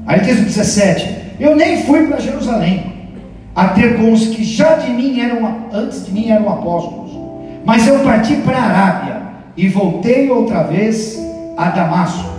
[0.06, 2.92] Aí diz o 17: Eu nem fui para Jerusalém,
[3.54, 7.10] a ter com os que já de mim eram, antes de mim eram apóstolos,
[7.64, 9.22] mas eu parti para a Arábia
[9.56, 11.18] e voltei outra vez
[11.56, 12.38] a Damasco.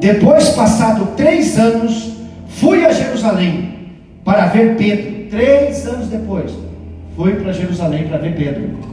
[0.00, 2.12] Depois, passado três anos,
[2.48, 3.90] fui a Jerusalém
[4.24, 5.12] para ver Pedro.
[5.30, 6.52] Três anos depois,
[7.16, 8.91] fui para Jerusalém para ver Pedro.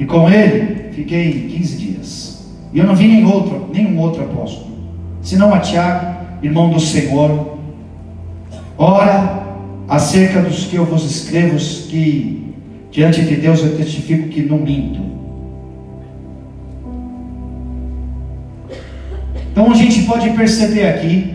[0.00, 2.46] E com ele fiquei 15 dias.
[2.72, 4.70] E eu não vi outro, nenhum outro apóstolo,
[5.20, 7.58] senão a Tiago, irmão do Senhor.
[8.78, 9.46] Ora,
[9.86, 12.54] acerca dos que eu vos escrevo, que
[12.90, 15.00] diante de Deus eu testifico que não minto.
[19.52, 21.34] Então a gente pode perceber aqui,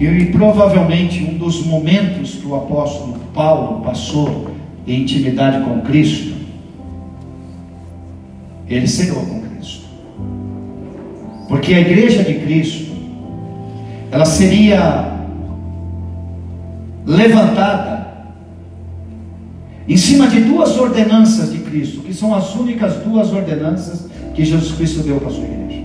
[0.00, 4.50] e provavelmente um dos momentos que o apóstolo Paulo passou
[4.88, 6.35] em intimidade com Cristo,
[8.68, 9.86] ele cegou com Cristo.
[11.48, 12.92] Porque a igreja de Cristo,
[14.10, 15.12] ela seria
[17.04, 18.06] levantada
[19.88, 24.72] em cima de duas ordenanças de Cristo, que são as únicas duas ordenanças que Jesus
[24.76, 25.84] Cristo deu para a sua igreja.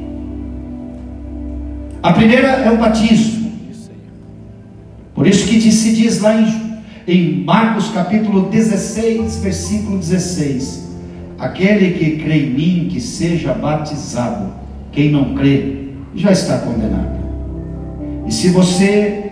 [2.01, 3.51] A primeira é o batismo.
[5.13, 6.33] Por isso que se diz lá
[7.07, 10.90] em Marcos capítulo 16, versículo 16:
[11.41, 14.53] Aquele que crê em mim, que seja batizado.
[14.91, 17.19] Quem não crê, já está condenado.
[18.27, 19.31] E se você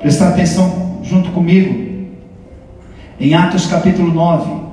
[0.00, 1.86] prestar atenção junto comigo
[3.20, 4.65] em Atos capítulo 9.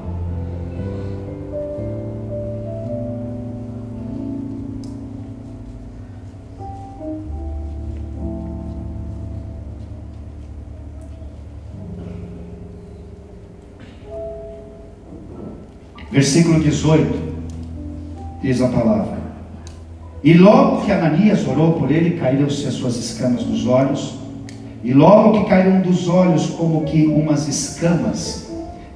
[16.13, 17.33] Versículo 18,
[18.43, 19.17] diz a palavra.
[20.23, 24.13] E logo que Ananias orou por ele, caíram-se as suas escamas dos olhos,
[24.83, 28.47] e logo que caíram dos olhos como que umas escamas,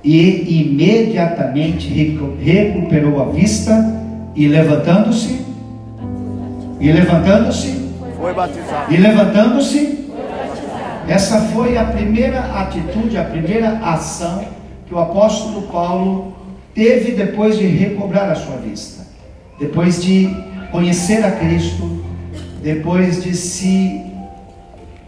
[0.04, 1.90] e imediatamente
[2.40, 3.74] recuperou a vista,
[4.36, 5.42] e levantando-se,
[6.80, 8.94] e levantando-se, Foi batizado.
[8.94, 10.08] e levantando-se,
[11.08, 14.46] essa foi a primeira atitude, a primeira ação
[14.86, 16.37] que o apóstolo Paulo
[16.78, 19.04] teve depois de recobrar a sua vista,
[19.60, 20.30] depois de
[20.72, 22.04] conhecer a Cristo,
[22.62, 24.06] depois de se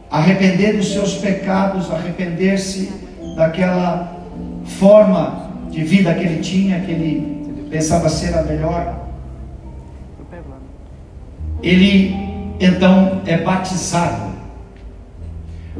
[0.09, 2.91] arrepender dos seus pecados, arrepender-se
[3.35, 4.19] daquela
[4.65, 9.07] forma de vida que ele tinha, que ele pensava ser a melhor.
[11.61, 12.15] Ele
[12.59, 14.29] então é batizado.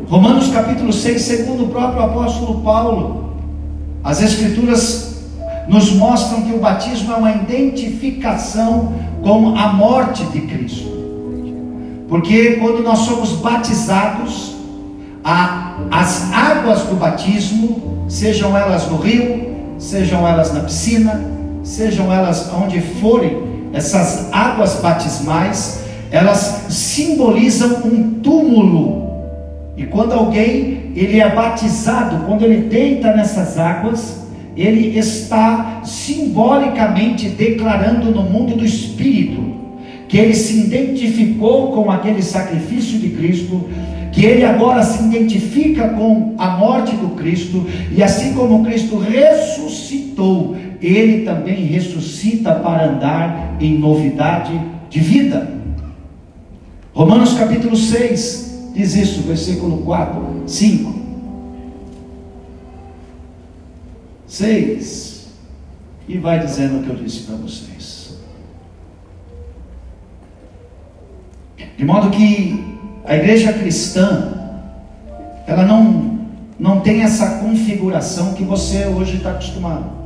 [0.07, 3.39] Romanos capítulo 6, segundo o próprio apóstolo Paulo,
[4.03, 5.08] as Escrituras
[5.69, 10.89] nos mostram que o batismo é uma identificação com a morte de Cristo.
[12.09, 14.55] Porque quando nós somos batizados,
[15.23, 21.21] a, as águas do batismo, sejam elas no rio, sejam elas na piscina,
[21.63, 29.07] sejam elas onde forem, essas águas batismais, elas simbolizam um túmulo.
[29.77, 34.18] E quando alguém ele é batizado, quando ele deita nessas águas,
[34.61, 39.59] ele está simbolicamente declarando no mundo do espírito
[40.09, 43.69] que ele se identificou com aquele sacrifício de Cristo,
[44.11, 50.57] que ele agora se identifica com a morte do Cristo, e assim como Cristo ressuscitou,
[50.81, 55.53] ele também ressuscita para andar em novidade de vida.
[56.91, 60.98] Romanos capítulo 6 diz isso, versículo 4, 5.
[64.29, 65.27] 6.
[66.07, 68.17] E vai dizendo o que eu disse para vocês.
[71.77, 74.33] De modo que a igreja cristã,
[75.45, 76.19] ela não,
[76.59, 79.99] não tem essa configuração que você hoje está acostumado.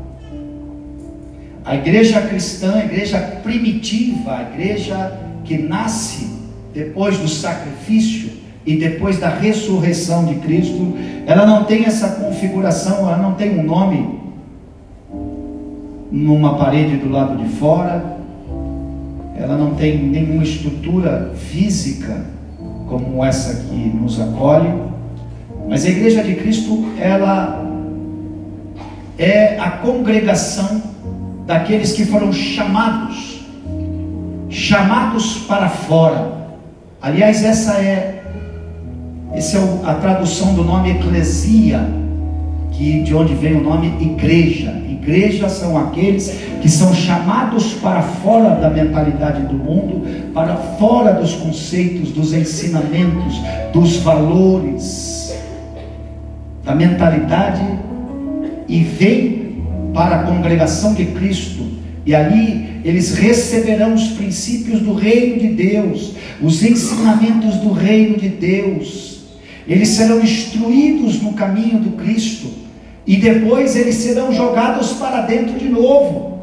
[1.65, 6.29] A igreja cristã, a igreja primitiva, a igreja que nasce
[6.73, 10.93] depois do sacrifício e depois da ressurreição de Cristo,
[11.25, 14.19] ela não tem essa configuração, ela não tem um nome
[16.11, 18.17] numa parede do lado de fora,
[19.35, 22.25] ela não tem nenhuma estrutura física
[22.87, 24.71] como essa que nos acolhe,
[25.67, 27.65] mas a igreja de Cristo, ela
[29.17, 30.81] é a congregação
[31.45, 33.45] daqueles que foram chamados,
[34.49, 36.31] chamados para fora.
[37.01, 38.12] Aliás, essa é
[39.33, 41.89] essa é a tradução do nome eclesia,
[42.71, 44.71] que de onde vem o nome igreja.
[44.87, 46.29] Igreja são aqueles
[46.61, 53.35] que são chamados para fora da mentalidade do mundo, para fora dos conceitos, dos ensinamentos,
[53.73, 55.35] dos valores,
[56.63, 57.63] da mentalidade
[58.67, 61.63] e vem para a congregação de Cristo.
[62.05, 68.29] E ali eles receberão os princípios do reino de Deus, os ensinamentos do reino de
[68.29, 69.12] Deus
[69.67, 72.47] eles serão instruídos no caminho do Cristo
[73.05, 76.33] e depois eles serão jogados para dentro de novo.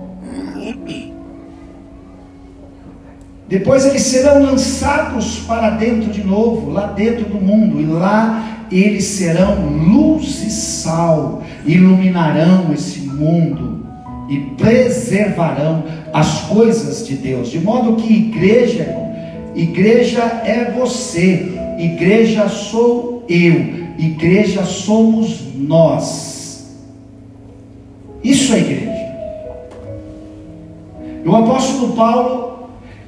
[3.49, 9.05] Depois eles serão lançados para dentro de novo, lá dentro do mundo, e lá eles
[9.05, 13.85] serão luz e sal, iluminarão esse mundo
[14.29, 17.51] e preservarão as coisas de Deus.
[17.51, 19.13] De modo que igreja, irmão,
[19.57, 26.77] igreja é você, igreja sou eu, igreja somos nós.
[28.23, 28.91] Isso é igreja.
[31.25, 32.51] E o apóstolo Paulo,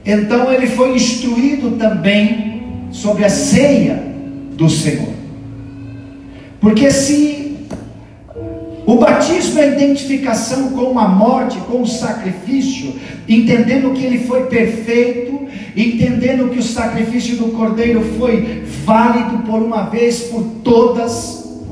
[0.04, 4.02] então, ele foi instruído também sobre a ceia
[4.56, 5.12] do Senhor.
[6.60, 7.31] Porque se
[8.84, 12.94] o batismo é a identificação com a morte, com o sacrifício,
[13.28, 19.84] entendendo que ele foi perfeito, entendendo que o sacrifício do cordeiro foi válido por uma
[19.84, 21.62] vez por todas,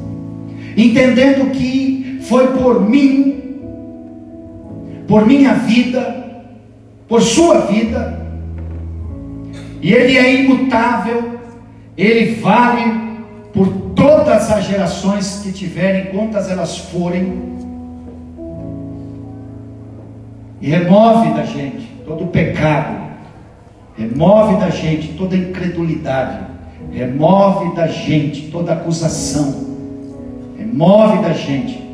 [0.77, 3.43] entendendo que foi por mim,
[5.09, 6.45] por minha vida,
[7.09, 8.21] por sua vida,
[9.83, 11.41] e ele é imutável,
[11.97, 13.01] ele vale
[13.53, 13.67] por
[14.01, 17.51] todas as gerações que tiverem, quantas elas forem,
[20.59, 22.99] e remove da gente todo o pecado,
[23.97, 26.47] remove da gente toda incredulidade,
[26.91, 29.67] remove da gente toda acusação,
[30.59, 31.87] remove da gente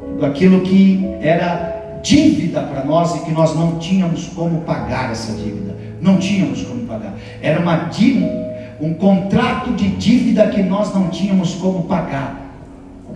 [0.00, 5.32] tudo aquilo que era dívida para nós e que nós não tínhamos como pagar essa
[5.32, 11.08] dívida, não tínhamos como pagar, era uma dívida, um contrato de dívida que nós não
[11.08, 12.46] tínhamos como pagar.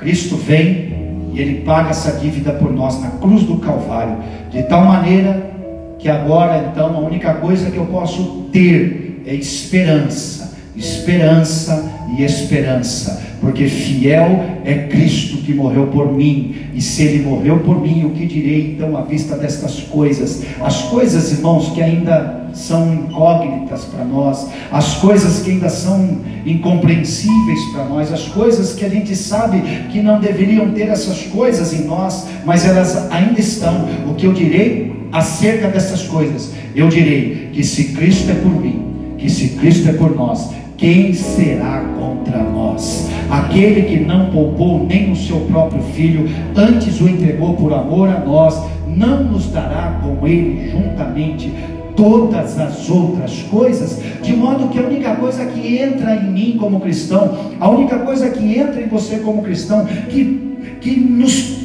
[0.01, 4.17] Cristo vem e Ele paga essa dívida por nós na cruz do Calvário,
[4.51, 5.51] de tal maneira
[5.99, 10.39] que agora então a única coisa que eu posso ter é esperança,
[10.81, 17.61] esperança e esperança, porque fiel é Cristo que morreu por mim, e se Ele morreu
[17.61, 20.43] por mim, o que direi então à vista destas coisas?
[20.61, 27.61] As coisas, irmãos, que ainda são incógnitas para nós, as coisas que ainda são incompreensíveis
[27.72, 29.61] para nós, as coisas que a gente sabe
[29.93, 33.87] que não deveriam ter essas coisas em nós, mas elas ainda estão.
[34.09, 36.53] O que eu direi acerca dessas coisas?
[36.74, 40.51] Eu direi que se Cristo é por mim, que se Cristo é por nós,
[40.81, 43.11] quem será contra nós?
[43.31, 46.26] Aquele que não poupou nem o seu próprio filho,
[46.57, 48.59] antes o entregou por amor a nós,
[48.89, 51.53] não nos dará com ele juntamente
[51.95, 56.81] todas as outras coisas, de modo que a única coisa que entra em mim como
[56.81, 61.59] cristão, a única coisa que entra em você como cristão, que, que nos,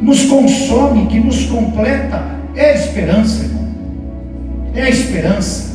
[0.00, 2.22] nos consome, que nos completa,
[2.54, 3.68] é a esperança, irmão.
[4.72, 5.69] É a esperança.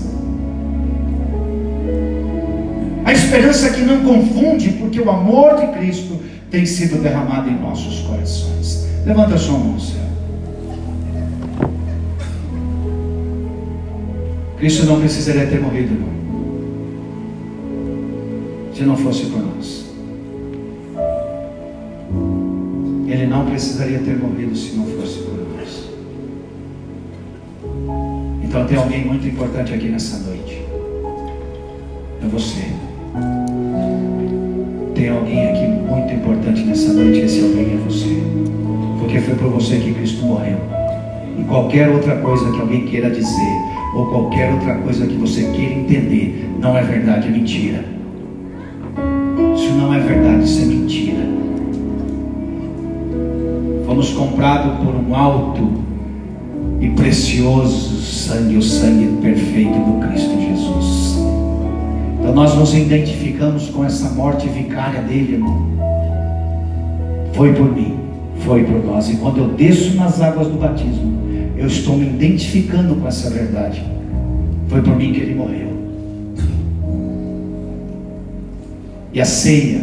[3.05, 7.99] A esperança que não confunde, porque o amor de Cristo tem sido derramado em nossos
[7.99, 8.87] corações.
[9.05, 10.05] Levanta a sua mão, Senhor.
[14.57, 16.15] Cristo não precisaria ter morrido, irmão.
[18.73, 19.85] Se não fosse por nós.
[23.07, 25.89] Ele não precisaria ter morrido se não fosse por nós.
[28.43, 30.65] Então tem alguém muito importante aqui nessa noite.
[32.23, 32.63] É você.
[34.95, 37.19] Tem alguém aqui muito importante nessa noite.
[37.19, 38.23] Esse alguém é você.
[38.99, 40.57] Porque foi por você que Cristo morreu.
[41.37, 45.73] E qualquer outra coisa que alguém queira dizer ou qualquer outra coisa que você queira
[45.73, 47.85] entender, não é verdade, é mentira.
[49.55, 51.25] Isso não é verdade, isso é mentira.
[53.85, 55.69] Fomos comprados por um alto
[56.81, 61.04] e precioso sangue, o sangue perfeito do Cristo Jesus.
[62.35, 65.69] Nós nos identificamos com essa morte vicária dele, irmão.
[67.31, 67.95] Foi por mim,
[68.41, 69.09] foi por nós.
[69.09, 71.17] E quando eu desço nas águas do batismo,
[71.55, 73.81] eu estou me identificando com essa verdade.
[74.67, 75.69] Foi por mim que ele morreu.
[79.13, 79.79] E a ceia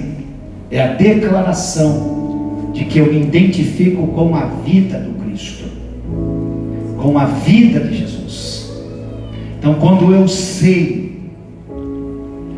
[0.70, 5.64] é a declaração de que eu me identifico com a vida do Cristo,
[6.98, 8.70] com a vida de Jesus.
[9.58, 11.01] Então, quando eu sei,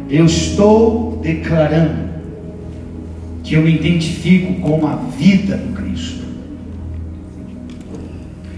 [0.09, 2.05] eu estou declarando
[3.43, 6.25] que eu me identifico com a vida do Cristo.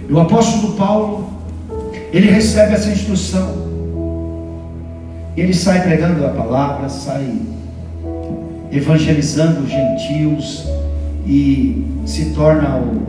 [0.09, 1.29] E o apóstolo Paulo,
[2.13, 3.67] ele recebe essa instrução.
[5.37, 7.29] Ele sai pregando a palavra, sai
[8.71, 10.67] evangelizando os gentios
[11.27, 13.03] e se torna o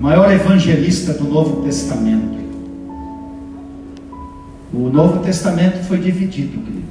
[0.00, 2.41] maior evangelista do Novo Testamento.
[4.72, 6.88] O Novo Testamento foi dividido, querido.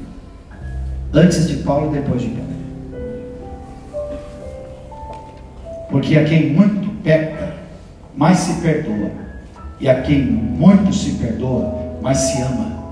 [1.13, 2.51] Antes de Paulo depois de Paulo.
[5.89, 7.55] Porque a quem muito peca,
[8.15, 9.09] mais se perdoa.
[9.79, 12.83] E a quem muito se perdoa, mais se ama.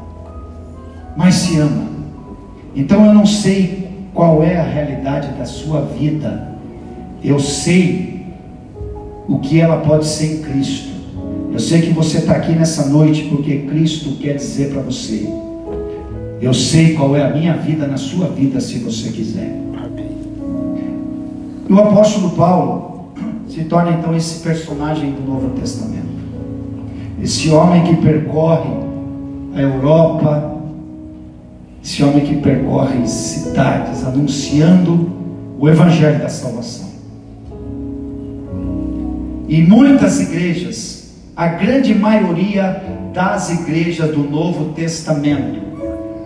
[1.16, 1.88] Mais se ama.
[2.76, 6.50] Então eu não sei qual é a realidade da sua vida.
[7.24, 8.26] Eu sei
[9.28, 10.89] o que ela pode ser em Cristo.
[11.52, 15.28] Eu sei que você está aqui nessa noite porque Cristo quer dizer para você.
[16.42, 19.60] Eu sei qual é a minha vida na sua vida, se você quiser.
[21.70, 23.12] E o apóstolo Paulo,
[23.48, 26.08] se torna então esse personagem do Novo Testamento.
[27.22, 28.72] Esse homem que percorre
[29.54, 30.58] a Europa,
[31.84, 35.12] esse homem que percorre cidades anunciando
[35.60, 36.90] o Evangelho da salvação.
[39.48, 40.99] E muitas igrejas,
[41.40, 42.84] a grande maioria
[43.14, 45.62] das igrejas do Novo Testamento,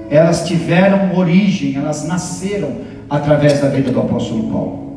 [0.09, 4.93] elas tiveram origem, elas nasceram através da vida do apóstolo Paulo.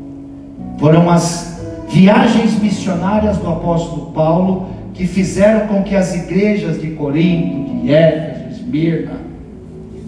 [0.78, 1.60] Foram as
[1.90, 8.62] viagens missionárias do apóstolo Paulo que fizeram com que as igrejas de Corinto, de Éfeso,
[8.62, 9.20] Esmirna,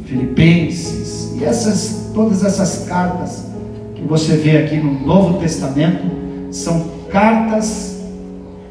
[0.07, 3.47] Filipenses e essas todas essas cartas
[3.95, 6.03] que você vê aqui no Novo Testamento
[6.51, 7.98] são cartas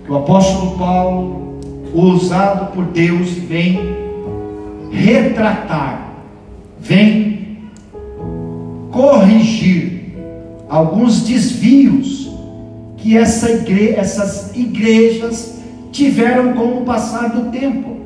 [0.08, 1.60] o apóstolo Paulo,
[1.93, 3.80] usado por Deus, vem
[4.91, 6.14] retratar,
[6.80, 7.58] vem
[8.91, 10.16] corrigir
[10.70, 12.32] alguns desvios
[12.97, 15.60] que essa igre essas igrejas
[15.91, 17.97] tiveram com o passar do tempo.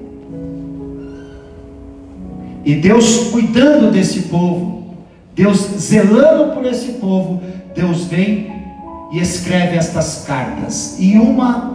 [2.63, 4.95] E Deus cuidando desse povo,
[5.35, 7.41] Deus zelando por esse povo,
[7.75, 8.51] Deus vem
[9.11, 10.97] e escreve estas cartas.
[10.99, 11.70] E uma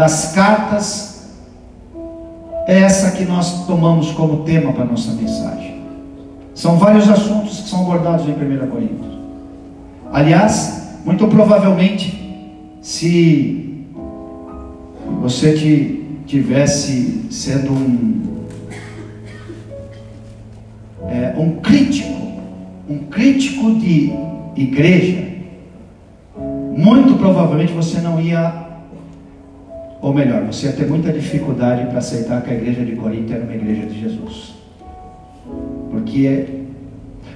[0.00, 1.28] das cartas
[2.66, 5.82] é essa que nós tomamos como tema para a nossa mensagem.
[6.54, 9.18] São vários assuntos que são abordados em 1 Coríntios.
[10.10, 12.18] Aliás, muito provavelmente,
[12.80, 13.84] se
[15.20, 18.46] você tivesse sendo um
[21.08, 22.40] é, um crítico,
[22.88, 24.14] um crítico de
[24.56, 25.28] igreja,
[26.74, 28.69] muito provavelmente você não ia,
[30.02, 33.44] ou melhor, você ia ter muita dificuldade para aceitar que a igreja de Corinto era
[33.44, 34.54] uma igreja de Jesus,
[35.90, 36.46] porque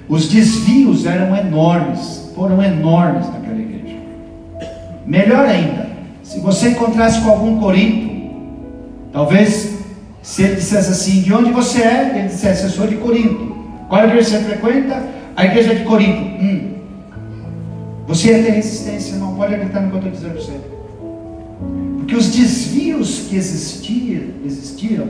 [0.08, 3.96] os desvios eram enormes, foram enormes naquela igreja.
[5.06, 5.90] Melhor ainda,
[6.22, 8.14] se você encontrasse com algum Corinto,
[9.12, 9.74] talvez
[10.22, 12.12] se ele dissesse assim, de onde você é?
[12.16, 13.54] Ele dissesse, eu sou de Corinto.
[13.90, 15.04] Qual é igreja você frequenta?
[15.36, 16.22] A igreja de Corinto.
[16.42, 16.70] Hum.
[18.06, 20.73] Você ia ter resistência, não pode acreditar no que eu estou dizendo para você.
[22.14, 25.08] Porque os desvios que existiam, existiram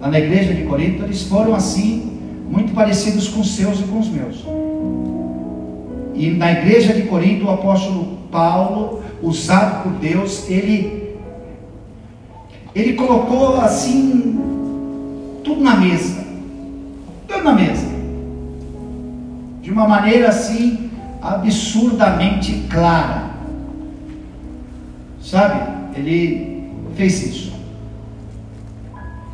[0.00, 2.18] lá na igreja de Corinto, eles foram assim,
[2.50, 4.42] muito parecidos com os seus e com os meus.
[6.14, 11.18] E na igreja de Corinto, o apóstolo Paulo, usado por Deus, ele,
[12.74, 14.40] ele colocou assim,
[15.44, 16.24] tudo na mesa.
[17.28, 17.96] Tudo na mesa
[19.60, 20.88] de uma maneira assim
[21.20, 23.32] absurdamente clara.
[25.20, 25.75] Sabe?
[25.96, 27.52] Ele fez isso.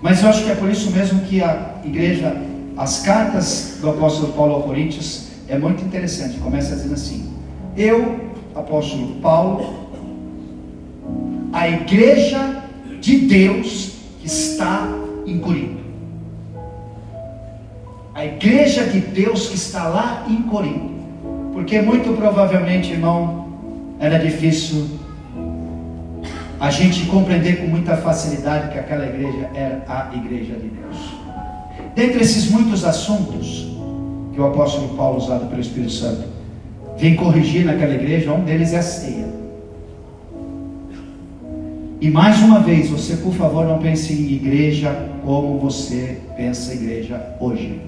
[0.01, 2.37] Mas eu acho que é por isso mesmo que a igreja,
[2.77, 6.39] as cartas do apóstolo Paulo ao Coríntios é muito interessante.
[6.39, 7.33] Começa dizendo assim:
[7.77, 9.75] Eu, apóstolo Paulo,
[11.53, 12.63] a igreja
[13.01, 14.89] de Deus que está
[15.27, 15.83] em Corinto
[18.15, 20.93] a igreja de Deus que está lá em Corinto.
[21.53, 23.49] Porque muito provavelmente, irmão,
[23.99, 24.87] era difícil
[26.63, 30.97] a gente compreender com muita facilidade que aquela igreja era a igreja de Deus.
[31.93, 33.67] Dentre esses muitos assuntos
[34.33, 36.23] que o apóstolo Paulo, usado pelo Espírito Santo,
[36.97, 39.27] vem corrigir naquela igreja, um deles é a ceia.
[42.01, 47.21] E mais uma vez, você por favor não pense em igreja como você pensa igreja
[47.41, 47.81] hoje.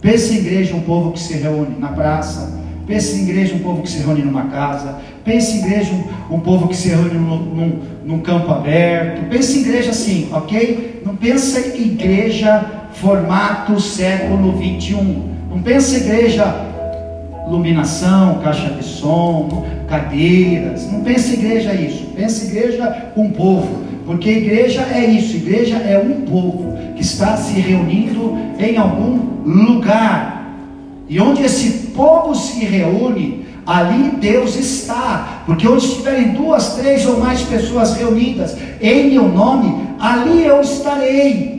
[0.00, 2.60] Pense em igreja um povo que se reúne na praça.
[2.88, 4.98] Pense em igreja um povo que se reúne numa casa.
[5.24, 9.28] Pense em igreja um, um povo que se reúne num, num, num, campo aberto.
[9.28, 11.02] Pense em igreja assim, ok?
[11.04, 15.36] Não pensa em igreja formato século 21.
[15.50, 16.66] Não pense em igreja
[17.46, 20.90] iluminação, caixa de som, cadeiras.
[20.90, 22.06] Não pense em igreja isso.
[22.16, 23.84] Pense em igreja um povo.
[24.04, 30.36] Porque igreja é isso, igreja é um povo que está se reunindo em algum lugar.
[31.08, 35.42] E onde esse povo se reúne, ali Deus está.
[35.44, 41.56] Porque onde estiverem duas, três ou mais pessoas reunidas em meu nome, ali eu estarei.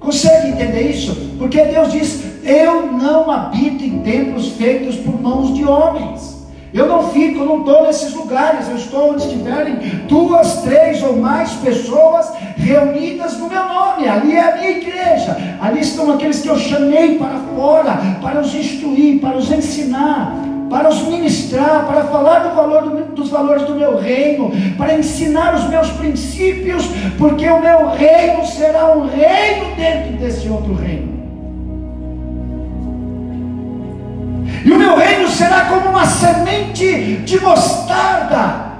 [0.00, 1.14] Consegue entender isso?
[1.38, 6.32] Porque Deus diz: Eu não habito em templos feitos por mãos de homens.
[6.72, 9.76] Eu não fico, não estou nesses lugares, eu estou onde estiverem
[10.08, 14.08] duas, três ou mais pessoas reunidas no meu nome.
[14.08, 18.54] Ali é a minha igreja, ali estão aqueles que eu chamei para fora, para os
[18.54, 20.34] instruir, para os ensinar,
[20.72, 25.54] para os ministrar, para falar do valor do, dos valores do meu reino, para ensinar
[25.54, 26.84] os meus princípios,
[27.18, 31.12] porque o meu reino será um reino dentro desse outro reino.
[34.64, 38.72] e o meu reino será como uma semente de mostarda,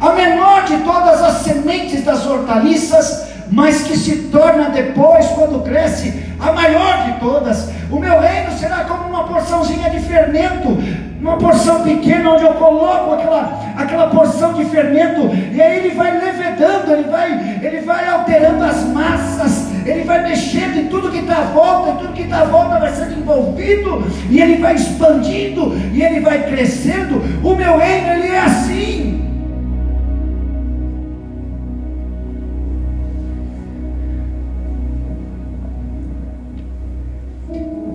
[0.00, 6.22] a menor de todas as sementes das hortaliças, mas que se torna depois, quando cresce,
[6.38, 7.70] a maior de todas.
[7.90, 10.76] O meu reino será como uma porçãozinha de fermento,
[11.20, 16.12] uma porção pequena onde eu coloco aquela, aquela porção de fermento, e aí ele vai
[16.12, 21.38] levedando, ele vai, ele vai alterando as massas, ele vai mexendo em tudo que está
[21.38, 25.76] à volta, e tudo que está à volta vai sendo envolvido, e ele vai expandindo,
[25.92, 27.20] e ele vai crescendo.
[27.42, 29.24] O meu reino ele é assim.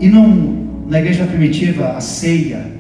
[0.02, 0.54] E não
[0.90, 2.73] na igreja primitiva, a ceia,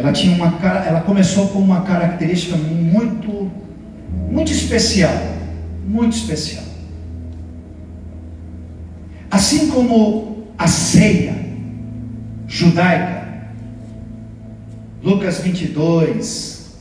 [0.00, 3.50] ela tinha uma ela começou com uma característica muito
[4.30, 5.12] muito especial,
[5.86, 6.64] muito especial.
[9.30, 11.34] Assim como a ceia
[12.46, 13.50] judaica,
[15.02, 16.78] Lucas 22,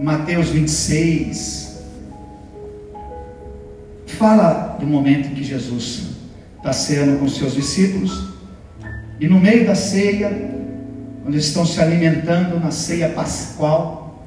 [0.00, 1.82] Mateus 26,
[4.06, 6.10] fala do momento em que Jesus
[6.58, 8.32] está ceando com seus discípulos,
[9.18, 10.54] e no meio da ceia,
[11.24, 14.26] quando estão se alimentando na ceia pascual,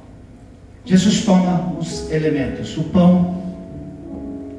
[0.84, 3.38] Jesus toma os elementos, o pão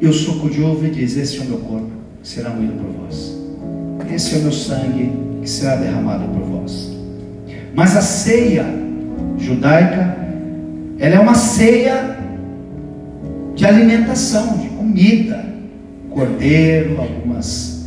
[0.00, 1.90] e o suco de uva e diz: Este é o meu corpo,
[2.22, 3.36] que será moído por vós.
[4.08, 5.12] Esse é o meu sangue,
[5.42, 6.96] que será derramado por vós.
[7.74, 8.64] Mas a ceia
[9.36, 10.16] judaica,
[11.00, 12.18] ela é uma ceia
[13.56, 15.44] de alimentação, de comida,
[16.10, 17.77] cordeiro, algumas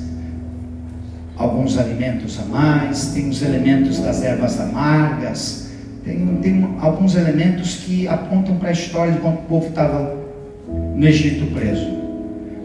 [1.42, 5.70] alguns alimentos a mais, tem os elementos das ervas amargas,
[6.04, 10.16] tem, tem alguns elementos que apontam para a história de quando o povo estava
[10.96, 12.02] no Egito preso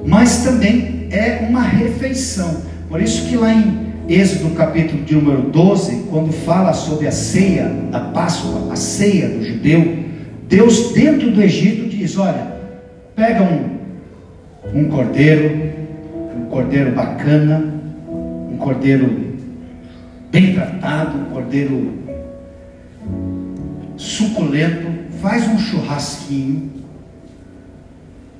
[0.06, 2.62] mas também é uma refeição.
[2.88, 7.68] Por isso que lá em Êxodo capítulo de número 12, quando fala sobre a ceia
[7.90, 10.04] da Páscoa, a ceia do judeu,
[10.48, 12.54] Deus dentro do Egito diz: olha,
[13.16, 15.72] pega um, um cordeiro,
[16.38, 17.74] um cordeiro bacana,
[18.56, 19.36] um cordeiro
[20.30, 21.92] bem tratado, um cordeiro
[23.96, 24.86] suculento,
[25.20, 26.72] faz um churrasquinho,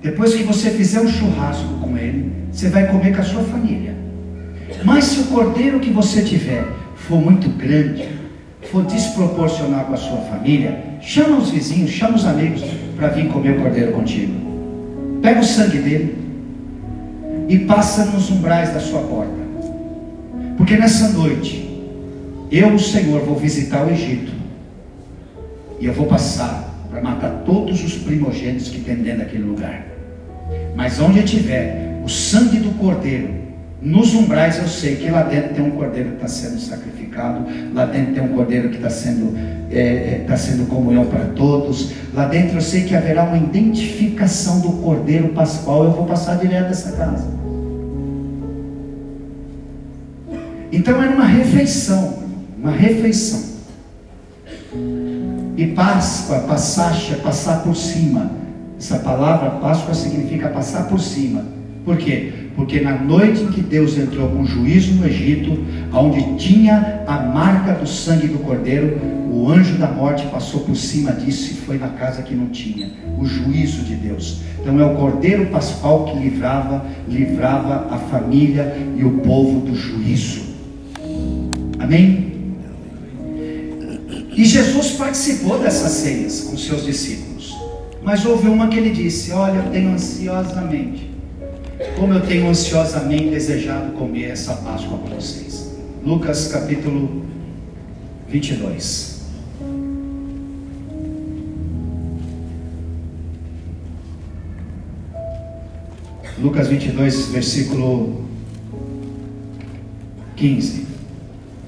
[0.03, 3.95] depois que você fizer um churrasco com ele, você vai comer com a sua família.
[4.85, 6.65] Mas se o cordeiro que você tiver
[6.95, 8.09] for muito grande,
[8.71, 12.63] for desproporcional com a sua família, chama os vizinhos, chama os amigos
[12.97, 14.33] para vir comer o cordeiro contigo.
[15.23, 16.19] Pega o sangue dele
[17.49, 19.46] e passa nos umbrais da sua porta.
[20.57, 21.67] Porque nessa noite,
[22.51, 24.33] eu, o Senhor, vou visitar o Egito.
[25.79, 29.87] E eu vou passar para matar todos os primogênitos que tem dentro daquele lugar.
[30.75, 33.35] Mas onde tiver o sangue do cordeiro,
[33.83, 37.45] nos umbrais eu sei que lá dentro tem um cordeiro que está sendo sacrificado,
[37.75, 39.37] lá dentro tem um cordeiro que está sendo,
[39.71, 44.61] é, é, tá sendo comunhão para todos, lá dentro eu sei que haverá uma identificação
[44.61, 47.27] do cordeiro pascual, eu vou passar direto dessa casa.
[50.77, 52.23] Então era uma refeição,
[52.59, 53.57] uma refeição.
[55.57, 58.31] E Páscoa, passacha, passar por cima
[58.79, 61.43] essa palavra Páscoa significa passar por cima.
[61.83, 62.31] Por quê?
[62.55, 65.65] Porque na noite em que Deus entrou com juízo no Egito,
[65.95, 68.99] onde tinha a marca do sangue do cordeiro,
[69.31, 72.91] o anjo da morte passou por cima disso e foi na casa que não tinha.
[73.19, 74.43] O juízo de Deus.
[74.61, 80.46] Então é o cordeiro pascal que livrava, livrava a família e o povo do juízo.
[81.79, 82.37] Amém?
[84.37, 87.57] E Jesus participou dessas ceias com seus discípulos.
[88.03, 91.11] Mas houve uma que ele disse: Olha, eu tenho ansiosamente,
[91.99, 95.75] como eu tenho ansiosamente desejado comer essa Páscoa com vocês.
[96.05, 97.25] Lucas capítulo
[98.29, 99.17] 22.
[106.39, 108.27] Lucas 22, versículo
[110.37, 110.96] 15.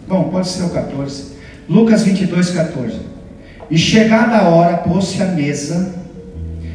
[0.09, 1.33] Bom, pode ser o 14.
[1.69, 2.97] Lucas 22, 14.
[3.71, 5.95] E chegada a hora, pôs-se à mesa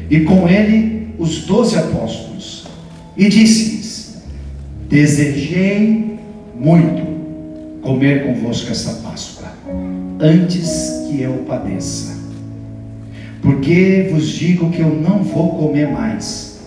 [0.08, 2.66] e com ele os doze apóstolos,
[3.16, 4.22] e disse-lhes:
[4.88, 6.18] Desejei
[6.54, 9.48] muito comer convosco essa Páscoa,
[10.20, 12.14] antes que eu padeça.
[13.42, 16.60] Porque vos digo que eu não vou comer mais,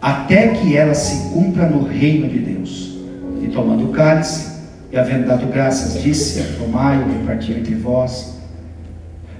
[0.00, 2.96] até que ela se cumpra no reino de Deus.
[3.42, 4.55] E tomando o cálice,
[4.92, 8.36] e havendo dado graças, disse: Tomai e repartiu entre vós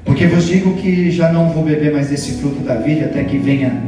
[0.07, 3.37] porque vos digo que já não vou beber mais desse fruto da vida até que
[3.37, 3.83] venha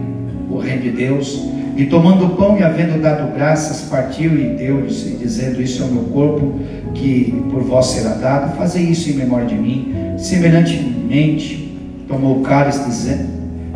[0.50, 1.48] o reino de Deus.
[1.76, 5.88] E tomando o pão e havendo dado graças, partiu e deu-lhes, dizendo: Isso é o
[5.92, 6.60] meu corpo,
[6.92, 8.56] que por vós será dado.
[8.56, 9.94] Fazei isso em memória de mim.
[10.18, 11.78] Semelhantemente,
[12.08, 13.28] tomou o cálice, dizendo,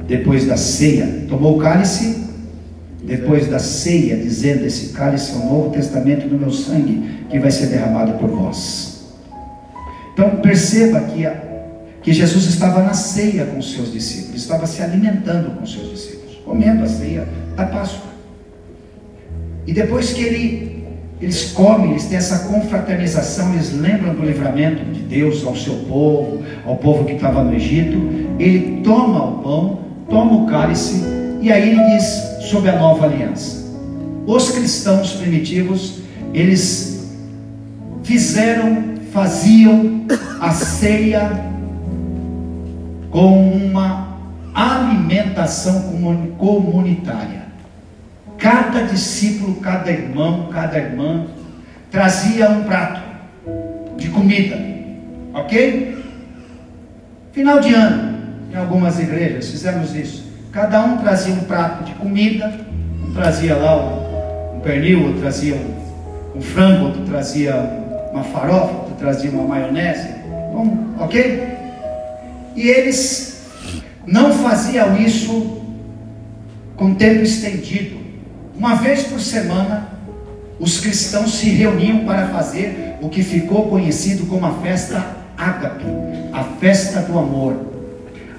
[0.09, 2.22] depois da ceia, tomou o cálice,
[3.17, 7.51] depois da ceia, dizendo: Esse cálice é o novo testamento do meu sangue, que vai
[7.51, 9.03] ser derramado por vós.
[10.15, 11.53] Então perceba que a
[12.03, 15.89] que Jesus estava na ceia com os seus discípulos, estava se alimentando com os seus
[15.91, 18.11] discípulos, comendo a ceia da Páscoa.
[19.65, 20.85] E depois que ele,
[21.21, 26.43] eles comem, eles têm essa confraternização, eles lembram do livramento de Deus ao seu povo,
[26.67, 27.99] ao povo que estava no Egito,
[28.41, 29.79] ele toma o pão,
[30.11, 33.67] toma o cálice, e aí ele diz sobre a nova aliança.
[34.25, 35.99] Os cristãos primitivos,
[36.33, 37.11] eles
[38.05, 40.07] fizeram, faziam
[40.41, 41.29] a ceia
[43.11, 44.17] com uma
[44.55, 45.83] alimentação
[46.39, 47.43] comunitária.
[48.39, 51.27] Cada discípulo, cada irmão, cada irmã
[51.91, 53.03] trazia um prato
[53.97, 54.57] de comida,
[55.35, 56.05] ok?
[57.33, 58.19] Final de ano,
[58.53, 60.22] em algumas igrejas fizemos isso.
[60.53, 62.53] Cada um trazia um prato de comida,
[63.03, 67.57] um trazia lá um, um pernil, outro trazia um, um, frango, outro trazia
[68.13, 70.09] uma farofa, outro trazia uma maionese,
[71.01, 71.57] ok?
[72.55, 73.47] E eles
[74.07, 75.63] não faziam isso
[76.77, 77.97] com tempo estendido.
[78.55, 79.89] Uma vez por semana,
[80.61, 85.03] os cristãos se reuniam para fazer o que ficou conhecido como a festa
[85.35, 85.87] ágape,
[86.31, 87.72] a festa do amor.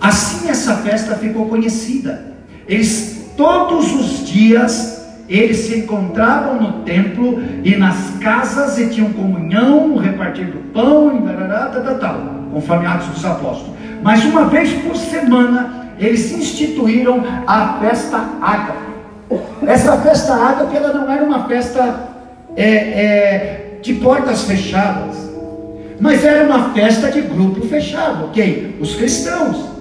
[0.03, 2.33] Assim essa festa ficou conhecida.
[2.67, 9.95] Eles todos os dias eles se encontravam no templo e nas casas e tinham comunhão,
[9.95, 13.73] repartir do pão e tal, tal, tal, conforme Atos dos Apóstolos.
[14.03, 18.93] Mas uma vez por semana eles instituíram a festa ágape.
[19.65, 22.09] Essa festa ágape ela não era uma festa
[22.57, 25.15] é, é, de portas fechadas,
[25.97, 28.77] mas era uma festa de grupo fechado, ok?
[28.81, 29.72] Os cristãos.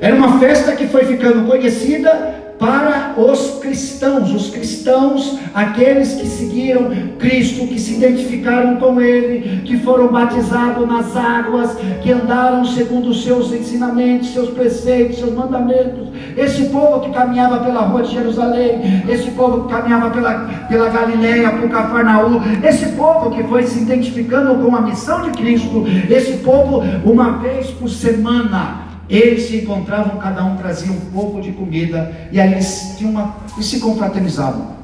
[0.00, 6.90] Era uma festa que foi ficando conhecida para os cristãos, os cristãos, aqueles que seguiram
[7.18, 13.22] Cristo, que se identificaram com Ele, que foram batizados nas águas, que andaram segundo os
[13.22, 16.08] seus ensinamentos, seus preceitos, seus mandamentos.
[16.36, 21.50] Esse povo que caminhava pela rua de Jerusalém, esse povo que caminhava pela, pela Galileia,
[21.50, 26.82] por Cafarnaú, esse povo que foi se identificando com a missão de Cristo, esse povo,
[27.04, 32.40] uma vez por semana, eles se encontravam, cada um trazia um pouco de comida, e
[32.40, 34.74] aí eles, tinham uma, se confraternizavam.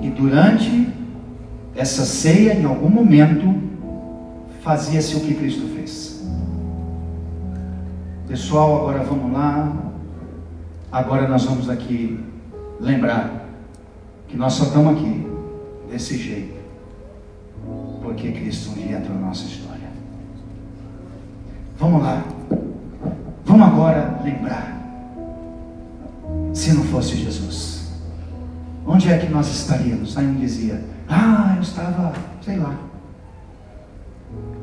[0.00, 0.88] E durante
[1.74, 3.54] essa ceia, em algum momento,
[4.62, 6.24] fazia-se o que Cristo fez.
[8.28, 9.72] Pessoal, agora vamos lá.
[10.90, 12.20] Agora nós vamos aqui
[12.80, 13.46] lembrar
[14.28, 15.26] que nós só estamos aqui
[15.90, 16.56] desse jeito,
[18.02, 19.65] porque Cristo entrou na nossa história.
[21.78, 22.24] Vamos lá.
[23.44, 24.74] Vamos agora lembrar.
[26.54, 27.90] Se não fosse Jesus,
[28.86, 30.16] onde é que nós estaríamos?
[30.16, 32.12] Aí um dizia: Ah, eu estava,
[32.42, 32.74] sei lá.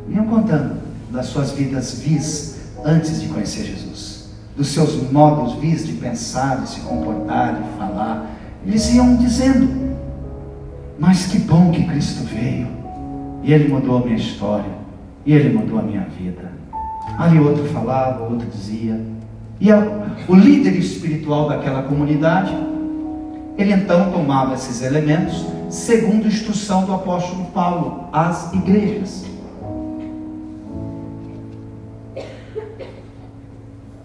[0.09, 5.93] Iam contando das suas vidas vis antes de conhecer Jesus, dos seus modos vis de
[5.93, 8.32] pensar, de se comportar, de falar.
[8.66, 9.95] Eles iam dizendo:
[10.97, 12.68] Mas que bom que Cristo veio,
[13.43, 14.72] e Ele mudou a minha história,
[15.24, 16.51] e Ele mudou a minha vida.
[17.18, 18.99] Ali outro falava, outro dizia.
[19.60, 19.78] E a,
[20.28, 22.54] o líder espiritual daquela comunidade,
[23.58, 29.26] ele então tomava esses elementos, segundo a instrução do apóstolo Paulo, às igrejas.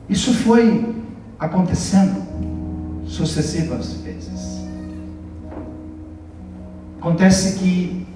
[0.08, 0.94] Isso foi
[1.38, 2.22] acontecendo
[3.06, 4.64] sucessivas vezes.
[6.98, 8.06] Acontece que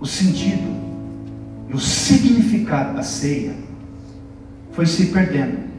[0.00, 0.89] o sentido
[1.70, 3.54] e o significado da ceia
[4.72, 5.70] foi se perdendo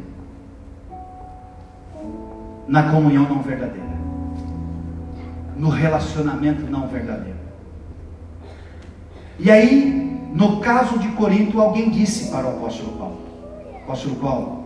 [2.65, 3.91] na comunhão não verdadeira,
[5.57, 7.37] no relacionamento não verdadeiro.
[9.37, 13.21] E aí, no caso de Corinto, alguém disse para o apóstolo Paulo:
[13.83, 14.63] Apóstolo Paulo,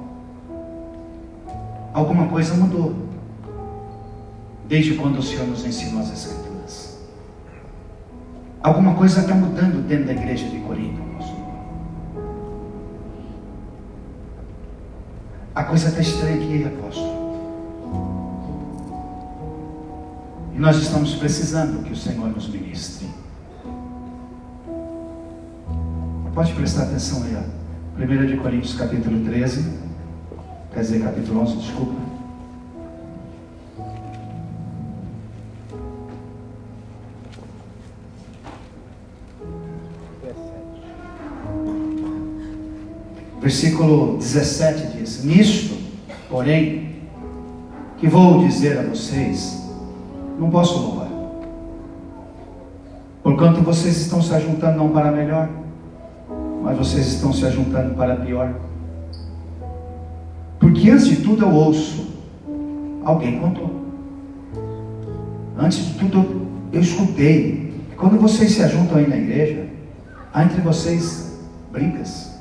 [1.91, 2.93] alguma coisa mudou
[4.67, 6.99] desde quando o Senhor nos ensinou as Escrituras.
[8.61, 11.04] Alguma coisa está mudando dentro da igreja de Corinto.
[15.55, 17.15] A coisa está estranha aqui, apóstolo.
[20.53, 23.07] E nós estamos precisando que o Senhor nos ministre.
[26.33, 28.03] Pode prestar atenção aí, ó.
[28.03, 29.65] 1 de Coríntios capítulo 13.
[30.73, 32.04] Quer dizer, capítulo 11, desculpa.
[43.45, 45.75] Versículo 17 diz: Nisto,
[46.27, 46.95] porém,
[47.99, 49.69] que vou dizer a vocês,
[50.39, 51.11] não posso louvar.
[53.21, 55.47] Porquanto vocês estão se ajuntando não para melhor,
[56.63, 58.51] mas vocês estão se ajuntando para pior.
[60.59, 62.07] Porque antes de tudo eu ouço,
[63.03, 63.69] alguém contou.
[65.55, 67.75] Antes de tudo eu escutei.
[67.95, 69.67] Quando vocês se ajuntam aí na igreja,
[70.33, 71.37] há entre vocês
[71.71, 72.34] brigas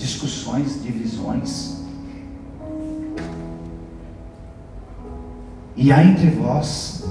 [0.00, 1.76] discussões, divisões.
[5.76, 7.04] E há entre vós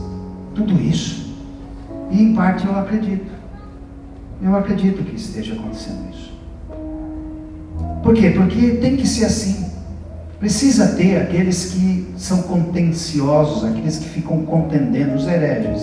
[0.56, 1.36] tudo isso.
[2.12, 3.32] E em parte eu acredito.
[4.42, 6.32] Eu acredito que esteja acontecendo isso.
[8.04, 8.32] Por quê?
[8.32, 9.70] Porque tem que ser assim.
[10.40, 15.82] Precisa ter aqueles que são contenciosos, aqueles que ficam contendendo, os hereges.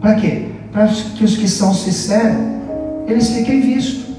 [0.00, 0.46] Para quê?
[0.72, 2.40] Para que os que são sinceros,
[3.06, 4.09] eles fiquem vistos,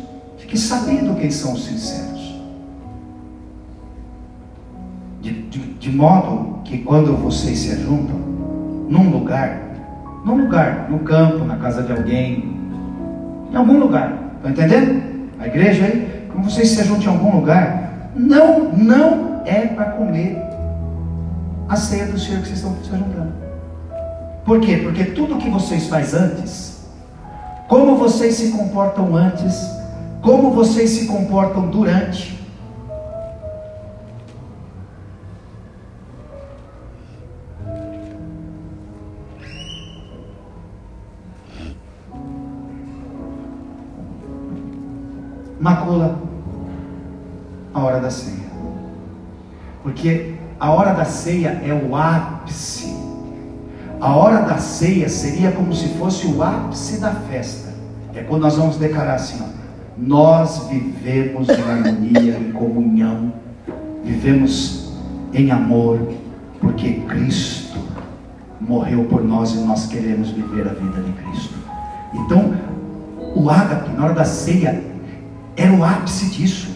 [0.51, 2.35] fiquem sabendo quem são os sinceros.
[5.21, 8.17] De, de, de modo que quando vocês se juntam
[8.89, 9.61] num lugar,
[10.25, 12.53] num lugar, no campo, na casa de alguém,
[13.51, 15.29] em algum lugar, está entendendo?
[15.39, 20.37] A igreja aí, quando vocês se juntam em algum lugar, não, não é para comer
[21.69, 23.31] a ceia do Senhor que vocês estão se juntando.
[24.43, 24.77] Por quê?
[24.83, 26.81] Porque tudo que vocês fazem antes,
[27.69, 29.80] como vocês se comportam antes,
[30.21, 32.39] como vocês se comportam durante,
[45.59, 46.19] macula
[47.73, 48.51] a hora da ceia.
[49.83, 52.95] Porque a hora da ceia é o ápice.
[53.99, 57.71] A hora da ceia seria como se fosse o ápice da festa.
[58.13, 59.60] É quando nós vamos declarar assim: ó,
[59.97, 63.33] nós vivemos em harmonia, em comunhão,
[64.03, 64.93] vivemos
[65.33, 66.13] em amor,
[66.59, 67.77] porque Cristo
[68.59, 71.55] morreu por nós e nós queremos viver a vida de Cristo.
[72.13, 72.53] Então,
[73.35, 74.83] o ágape, na hora da ceia,
[75.55, 76.69] era o ápice disso.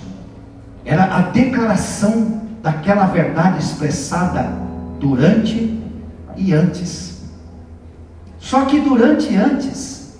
[0.83, 4.49] Era a declaração daquela verdade expressada
[4.99, 5.79] durante
[6.35, 7.23] e antes.
[8.39, 10.15] Só que durante e antes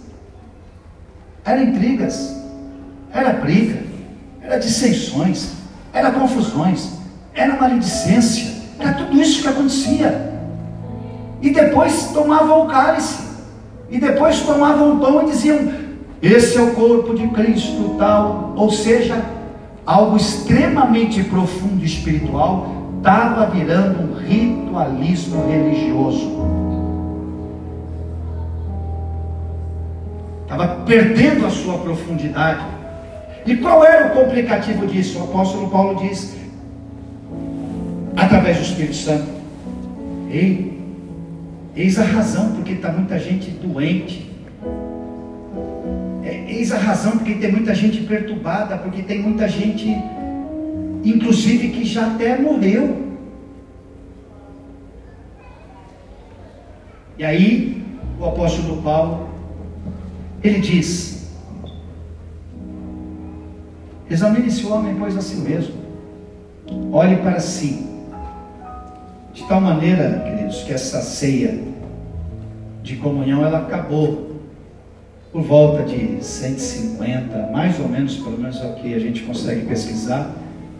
[1.43, 2.34] era intrigas,
[3.15, 3.81] era briga,
[4.41, 5.53] era dissensões,
[5.93, 6.91] era confusões,
[7.33, 10.33] era maledicência, era tudo isso que acontecia.
[11.41, 13.23] E depois tomavam o cálice,
[13.89, 15.71] e depois tomavam o pão e diziam:
[16.21, 18.53] esse é o corpo de Cristo, tal.
[18.57, 19.23] Ou seja,
[19.85, 26.35] algo extremamente profundo e espiritual estava virando um ritualismo religioso.
[30.41, 32.74] Estava perdendo a sua profundidade.
[33.45, 35.19] E qual era o complicativo disso?
[35.19, 36.35] O apóstolo Paulo diz,
[38.15, 39.27] através do Espírito Santo:
[40.29, 40.81] Ei,
[41.75, 44.25] eis a razão porque está muita gente doente
[46.47, 49.87] Eis a razão porque tem muita gente perturbada, porque tem muita gente,
[51.03, 53.03] inclusive, que já até morreu.
[57.17, 57.83] E aí,
[58.19, 59.29] o apóstolo Paulo,
[60.43, 61.14] ele diz:
[64.09, 65.75] examine esse homem, pois a si mesmo,
[66.91, 67.85] olhe para si,
[69.33, 71.59] de tal maneira, queridos, que essa ceia
[72.81, 74.35] de comunhão ela acabou
[75.31, 79.65] por volta de 150, mais ou menos, pelo menos é o que a gente consegue
[79.65, 80.31] pesquisar,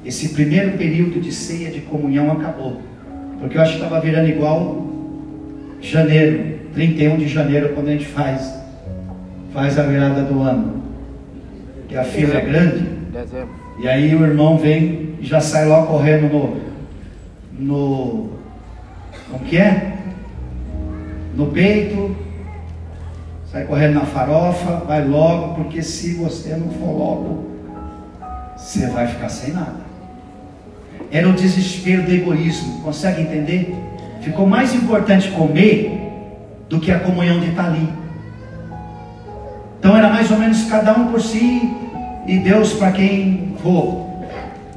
[0.05, 2.79] esse primeiro período de ceia de comunhão acabou.
[3.39, 4.85] Porque eu acho que estava virando igual
[5.81, 8.53] janeiro, 31 de janeiro, quando a gente faz,
[9.51, 10.83] faz a virada do ano.
[11.87, 12.94] Que a fila é grande.
[13.79, 16.57] E aí o irmão vem e já sai logo correndo no.
[17.57, 18.29] no
[19.31, 19.97] como que é?
[21.33, 22.13] No peito,
[23.49, 27.45] sai correndo na farofa, vai logo, porque se você não for logo,
[28.57, 29.85] você vai ficar sem nada.
[31.09, 33.73] Era o desespero do egoísmo, consegue entender?
[34.19, 36.01] Ficou mais importante comer
[36.67, 37.87] do que a comunhão de estar ali.
[39.79, 41.84] Então era mais ou menos cada um por si
[42.25, 44.05] e Deus para quem for.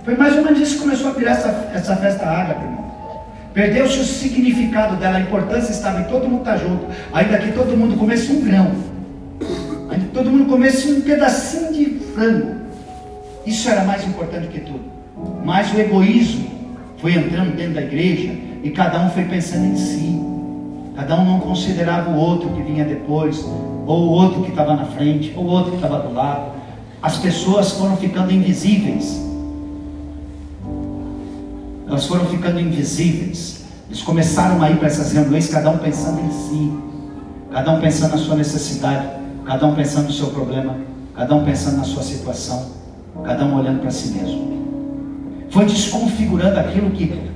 [0.05, 2.89] Foi mais ou menos isso que começou a virar essa, essa festa ágape, irmão.
[3.53, 6.87] Perdeu-se o significado dela, a importância estava em todo mundo estar junto.
[7.13, 8.71] Ainda que todo mundo comesse um grão.
[9.91, 12.57] Ainda que todo mundo comesse um pedacinho de frango.
[13.45, 14.81] Isso era mais importante que tudo.
[15.45, 16.49] Mas o egoísmo
[16.99, 18.33] foi entrando dentro da igreja
[18.63, 20.23] e cada um foi pensando em si.
[20.95, 23.45] Cada um não considerava o outro que vinha depois,
[23.87, 26.58] ou o outro que estava na frente, ou o outro que estava do lado.
[27.03, 29.21] As pessoas foram ficando invisíveis.
[31.87, 33.65] Elas foram ficando invisíveis.
[33.89, 36.73] Eles começaram a ir para essas reuniões, cada um pensando em si,
[37.51, 39.09] cada um pensando na sua necessidade,
[39.47, 40.77] cada um pensando no seu problema,
[41.15, 42.67] cada um pensando na sua situação,
[43.25, 44.59] cada um olhando para si mesmo.
[45.51, 47.29] Foi desconfigurando aquilo que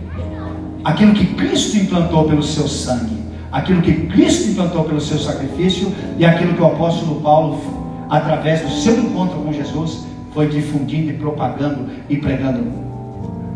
[0.84, 3.16] aquilo que Cristo implantou pelo seu sangue,
[3.50, 7.81] aquilo que Cristo implantou pelo seu sacrifício e aquilo que o apóstolo Paulo,
[8.12, 12.62] através do seu encontro com Jesus, foi difundindo e propagando e pregando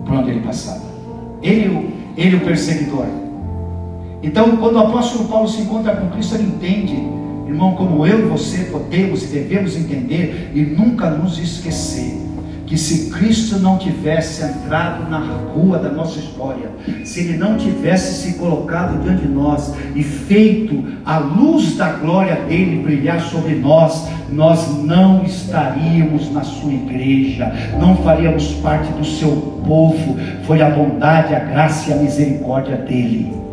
[0.07, 0.83] por onde ele passava.
[1.43, 3.05] Ele, ele o perseguidor.
[4.23, 6.95] Então, quando o apóstolo Paulo se encontra com Cristo, ele entende,
[7.47, 12.17] irmão, como eu e você podemos e devemos entender e nunca nos esquecer
[12.67, 16.71] que se Cristo não tivesse entrado na rua da nossa história,
[17.05, 22.37] se Ele não tivesse se colocado diante de nós e feito a luz da glória
[22.49, 29.63] dele brilhar sobre nós, nós não estaríamos na sua igreja, não faríamos parte do seu
[29.67, 30.17] povo.
[30.45, 33.46] Foi a bondade, a graça e a misericórdia dele.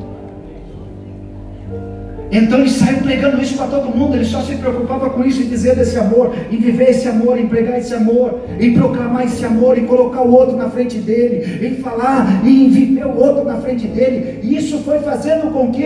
[2.33, 5.45] Então ele saiu pregando isso para todo mundo, ele só se preocupava com isso, em
[5.45, 9.77] dizer desse amor, em viver esse amor, em pregar esse amor, em proclamar esse amor,
[9.77, 13.57] em colocar o outro na frente dele, em falar e em viver o outro na
[13.57, 14.39] frente dele.
[14.41, 15.85] E isso foi fazendo com que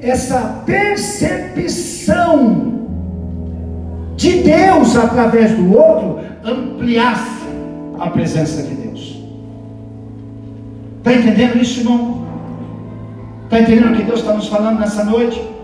[0.00, 1.98] essa percepção
[4.16, 7.42] de Deus através do outro ampliasse
[7.98, 9.20] a presença de Deus.
[10.98, 12.24] Está entendendo isso, irmão?
[13.46, 15.57] Está entendendo o que Deus está nos falando nessa noite?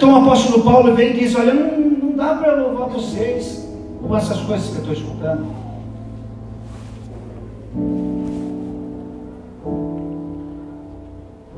[0.00, 3.68] Então o apóstolo Paulo vem e diz: Olha, não, não dá para louvar vocês
[4.00, 5.46] com essas coisas que eu estou escutando.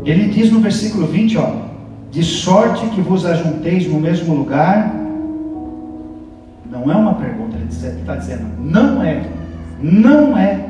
[0.05, 1.53] Ele diz no versículo 20: ó,
[2.11, 4.93] De sorte que vos ajunteis no mesmo lugar.
[6.68, 9.24] Não é uma pergunta, ele está dizendo: Não é,
[9.80, 10.68] não é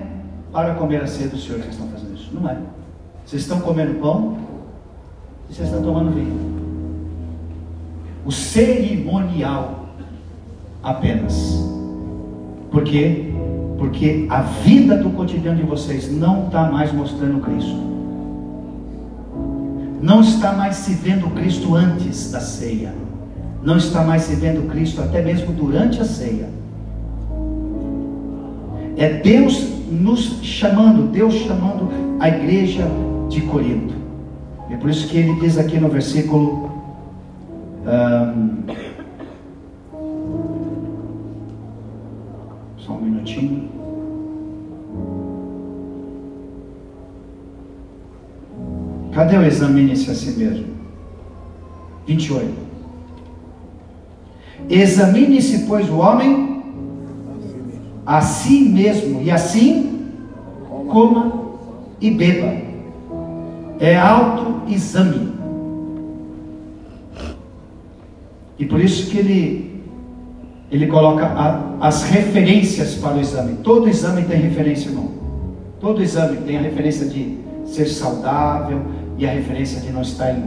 [0.53, 2.29] para comer a ceia do Senhor que estão fazendo isso.
[2.35, 2.59] Não é.
[3.25, 4.37] Vocês estão comendo pão
[5.49, 6.62] e vocês estão tomando vinho
[8.25, 9.87] o cerimonial
[10.83, 11.63] apenas.
[12.71, 13.33] Por quê?
[13.79, 17.93] Porque a vida do cotidiano de vocês não está mais mostrando Cristo.
[20.01, 22.95] Não está mais se vendo Cristo antes da ceia.
[23.63, 26.49] Não está mais se vendo Cristo até mesmo durante a ceia.
[28.97, 32.87] É Deus nos chamando, Deus chamando a igreja
[33.29, 33.95] de Corinto.
[34.71, 36.72] É por isso que ele diz aqui no versículo
[37.87, 38.63] um,
[42.79, 43.71] só um minutinho.
[49.13, 50.67] Cadê o examine-se a si mesmo?
[52.07, 52.53] 28.
[54.71, 56.63] Examine-se, pois, o homem
[58.07, 60.09] a si mesmo, e assim
[60.89, 61.33] coma
[62.01, 62.57] e beba.
[63.79, 65.32] É autoexame.
[68.59, 69.83] E por isso que ele,
[70.71, 73.57] ele coloca a, as referências para o exame.
[73.63, 75.11] Todo exame tem referência, irmão.
[75.81, 78.81] Todo exame tem a referência de ser saudável
[79.19, 80.45] e a referência de não estar em,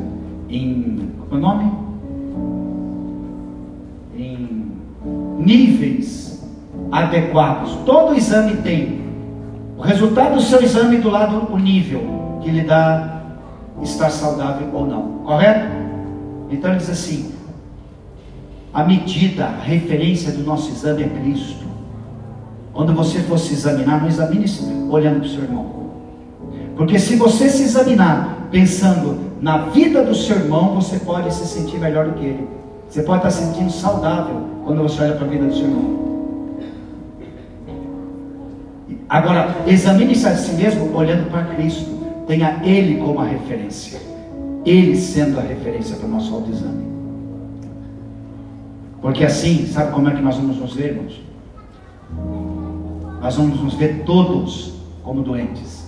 [0.49, 1.71] em como é o nome?
[4.17, 4.71] Em
[5.39, 6.43] níveis
[6.91, 7.71] adequados.
[7.85, 9.03] Todo exame tem.
[9.77, 13.21] O resultado do seu exame do lado o nível que lhe dá
[13.81, 15.03] estar saudável ou não.
[15.25, 15.67] Correto?
[16.49, 17.34] Então ele diz assim:
[18.75, 21.65] a medida, a referência do nosso exame é Cristo.
[22.73, 25.65] Quando você for se examinar, não examine se olhando para o seu irmão.
[26.75, 31.79] Porque se você se examinar pensando na vida do seu irmão, você pode se sentir
[31.79, 32.49] melhor do que ele.
[32.89, 36.05] Você pode estar se sentindo saudável quando você olha para a vida do seu irmão.
[39.07, 41.95] Agora, examine-se a si mesmo olhando para Cristo.
[42.27, 44.01] Tenha Ele como a referência.
[44.65, 46.94] Ele sendo a referência para o nosso autoexame.
[49.05, 51.21] Porque assim, sabe como é que nós vamos nos ver, irmãos?
[53.21, 55.87] Nós vamos nos ver todos como doentes.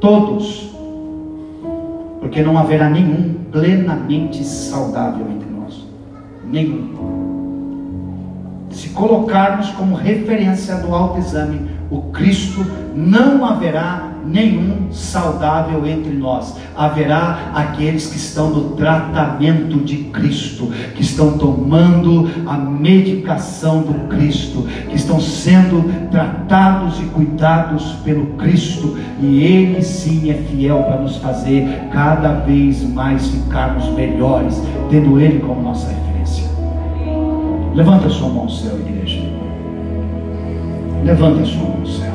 [0.00, 0.70] Todos.
[2.18, 5.86] Porque não haverá nenhum plenamente saudável entre nós.
[6.50, 6.94] Nenhum.
[8.70, 12.64] Se colocarmos como referência do autoexame o Cristo,
[12.94, 16.56] não haverá nenhum saudável entre nós.
[16.76, 24.66] Haverá aqueles que estão no tratamento de Cristo, que estão tomando a medicação do Cristo,
[24.88, 31.16] que estão sendo tratados e cuidados pelo Cristo, e Ele sim é fiel para nos
[31.16, 36.44] fazer cada vez mais ficarmos melhores, tendo Ele como nossa referência.
[37.74, 39.20] Levanta a sua mão céu, igreja.
[41.04, 42.11] Levanta a sua mão céu.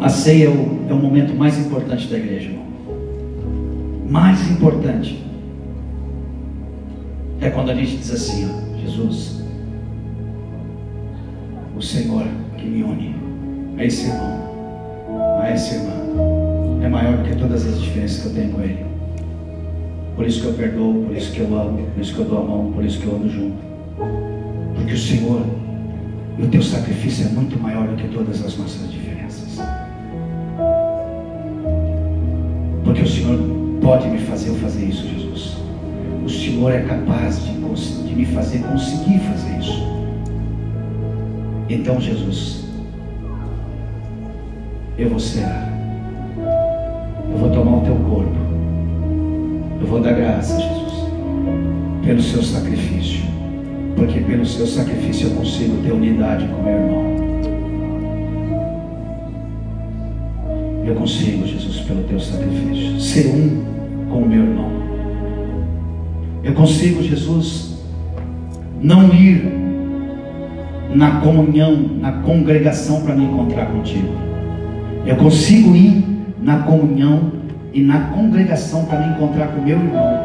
[0.00, 2.66] A ceia é o, é o momento mais importante da igreja, irmão.
[4.08, 5.24] Mais importante.
[7.40, 9.42] É quando a gente diz assim, ó, Jesus,
[11.76, 12.26] o Senhor
[12.56, 13.14] que me une
[13.78, 15.92] a esse irmão, a essa irmã,
[16.82, 18.84] é maior do que todas as diferenças que eu tenho com ele.
[20.16, 22.38] Por isso que eu perdoo, por isso que eu amo, por isso que eu dou
[22.38, 23.58] a mão, por isso que eu ando junto.
[24.74, 25.46] Porque o Senhor
[26.38, 29.19] o teu sacrifício é muito maior do que todas as nossas diferenças.
[33.00, 33.38] Porque o Senhor
[33.80, 35.56] pode me fazer eu fazer isso, Jesus.
[36.22, 39.86] O Senhor é capaz de, de me fazer conseguir fazer isso.
[41.70, 42.66] Então, Jesus,
[44.98, 45.66] eu vou cear.
[47.32, 48.36] Eu vou tomar o teu corpo.
[49.80, 50.92] Eu vou dar graça, Jesus,
[52.04, 53.22] pelo seu sacrifício.
[53.96, 57.19] Porque pelo seu sacrifício eu consigo ter unidade com meu irmão.
[60.90, 64.68] Eu consigo, Jesus, pelo teu sacrifício, ser um com o meu irmão.
[66.42, 67.78] Eu consigo, Jesus,
[68.82, 69.40] não ir
[70.92, 74.08] na comunhão, na congregação para me encontrar contigo.
[75.06, 76.04] Eu consigo ir
[76.42, 77.34] na comunhão
[77.72, 80.20] e na congregação para me encontrar com meu irmão.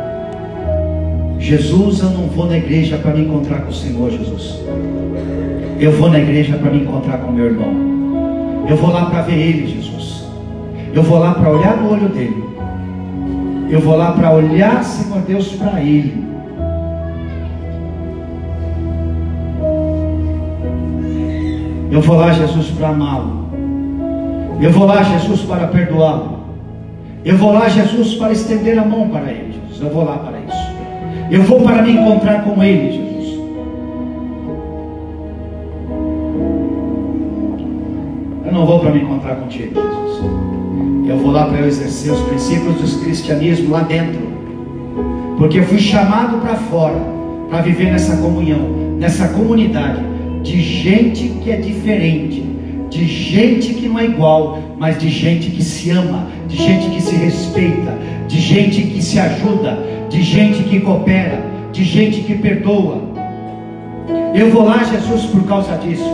[1.38, 4.60] Jesus, eu não vou na igreja para me encontrar com o Senhor Jesus.
[5.80, 8.66] Eu vou na igreja para me encontrar com meu irmão.
[8.68, 9.85] Eu vou lá para ver ele, Jesus.
[10.96, 12.42] Eu vou lá para olhar no olho dele.
[13.70, 16.24] Eu vou lá para olhar, Senhor Deus, para ele.
[21.92, 23.50] Eu vou lá, Jesus, para amá-lo.
[24.62, 26.40] Eu vou lá, Jesus, para perdoá-lo.
[27.26, 29.82] Eu vou lá, Jesus, para estender a mão para ele, Jesus.
[29.82, 30.76] Eu vou lá para isso.
[31.30, 33.40] Eu vou para me encontrar com ele, Jesus.
[38.46, 40.05] Eu não vou para me encontrar contigo, Jesus.
[41.36, 44.22] Lá para eu exercer os princípios do cristianismo lá dentro.
[45.38, 46.96] Porque eu fui chamado para fora
[47.50, 50.02] para viver nessa comunhão, nessa comunidade
[50.44, 52.42] de gente que é diferente,
[52.90, 57.02] de gente que não é igual, mas de gente que se ama, de gente que
[57.02, 57.98] se respeita,
[58.30, 59.78] de gente que se ajuda,
[60.10, 63.02] de gente que coopera, de gente que perdoa.
[64.34, 66.10] Eu vou lá, Jesus, por causa disso,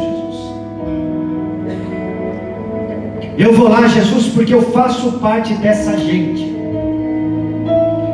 [3.38, 6.52] Eu vou lá, Jesus, porque eu faço parte dessa gente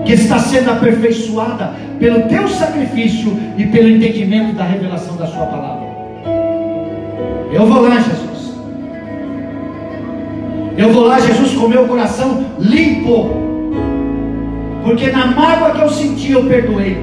[0.05, 5.88] que está sendo aperfeiçoada pelo teu sacrifício e pelo entendimento da revelação da Sua palavra.
[7.51, 8.53] Eu vou lá, Jesus.
[10.78, 13.30] Eu vou lá, Jesus, com meu coração limpo.
[14.84, 16.97] Porque na mágoa que eu senti, eu perdoei.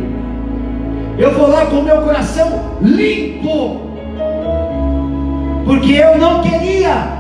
[1.19, 3.83] Eu vou lá com meu coração limpo.
[5.67, 7.14] Porque eu não queria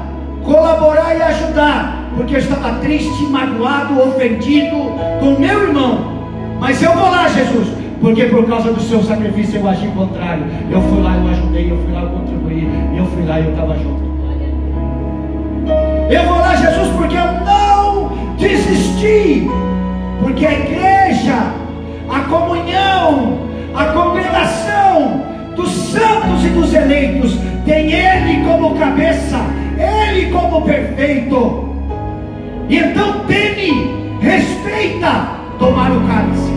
[0.45, 2.11] colaborar e ajudar.
[2.17, 4.77] Porque eu estava triste, magoado, ofendido
[5.21, 6.15] com meu irmão.
[6.61, 7.69] Mas eu vou lá, Jesus.
[8.01, 10.45] Porque por causa do seu sacrifício eu agi contrário.
[10.71, 12.69] Eu fui lá, eu ajudei, eu fui lá, eu contribuí.
[12.97, 14.05] Eu fui lá e eu estava junto.
[16.11, 19.49] Eu vou lá, Jesus, porque eu não desisti.
[20.21, 21.35] Porque a igreja,
[22.09, 23.39] a comunhão,
[23.75, 25.23] a congregação
[25.57, 29.39] dos santos e dos eleitos tem Ele como cabeça,
[29.79, 31.75] Ele como perfeito.
[32.69, 36.53] E então teme, respeita tomar o cálice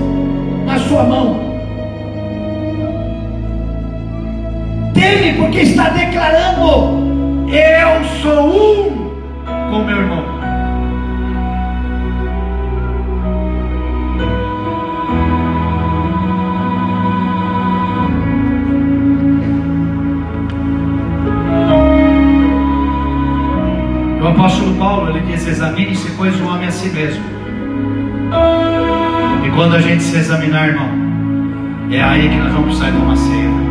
[0.65, 1.39] na sua mão.
[4.93, 9.11] Teme porque está declarando: Eu sou um
[9.69, 10.36] com meu irmão.
[25.49, 27.23] Examine-se, pois, o homem a si mesmo.
[29.45, 30.89] E quando a gente se examinar, irmão,
[31.91, 33.67] é aí que nós vamos sair de uma ceia.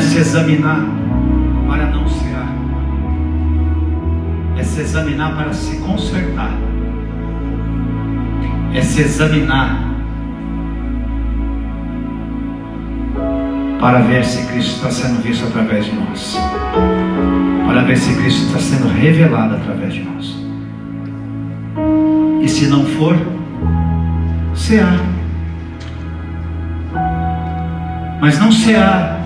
[0.00, 0.82] é se examinar
[1.68, 2.48] para não cear,
[4.56, 6.52] é se examinar para se consertar,
[8.72, 9.89] é se examinar
[13.80, 16.38] para ver se Cristo está sendo visto através de nós,
[17.66, 20.36] para ver se Cristo está sendo revelado através de nós.
[22.42, 23.16] E se não for,
[24.54, 25.00] cear.
[28.20, 29.18] Mas não cear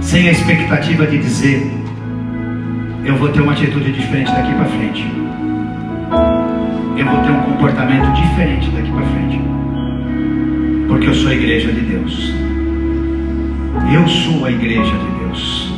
[0.00, 1.70] sem a expectativa de dizer:
[3.04, 5.04] eu vou ter uma atitude diferente daqui para frente.
[6.96, 9.40] Eu vou ter um comportamento diferente daqui para frente.
[10.88, 12.51] Porque eu sou a igreja de Deus.
[13.90, 15.72] Eu sou a igreja de Deus.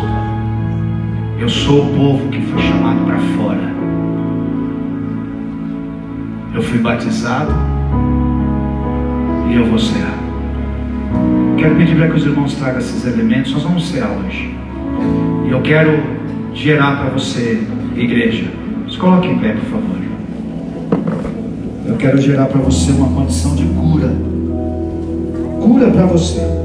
[1.39, 3.74] Eu sou o povo que foi chamado para fora.
[6.55, 7.52] Eu fui batizado
[9.51, 10.05] e eu vou ser.
[11.56, 13.52] Quero pedir para que os irmãos tragam esses elementos.
[13.52, 14.56] Nós vamos ser hoje.
[15.47, 16.02] E eu quero
[16.52, 17.62] gerar para você,
[17.94, 18.51] igreja.
[18.90, 19.94] Se coloque em pé, por favor.
[21.86, 24.12] Eu quero quero gerar para você uma condição de cura.
[25.60, 26.64] Cura para você.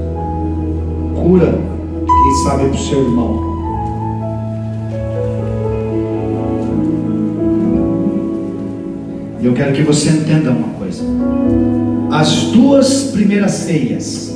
[1.21, 1.59] Cura,
[2.05, 3.49] quem sabe, para o seu irmão.
[9.41, 11.03] E eu quero que você entenda uma coisa.
[12.11, 14.35] As duas primeiras ceias,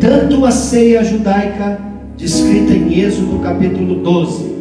[0.00, 1.78] tanto a ceia judaica,
[2.16, 4.54] descrita em Êxodo capítulo 12,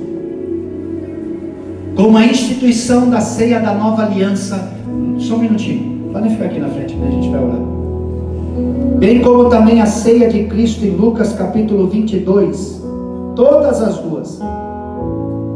[1.95, 4.73] como a instituição da ceia da nova aliança.
[5.19, 7.07] Só um minutinho, podem ficar aqui na frente, né?
[7.07, 7.76] a gente vai orar.
[8.97, 12.83] Bem como também a ceia de Cristo em Lucas capítulo 22,
[13.35, 14.39] todas as duas,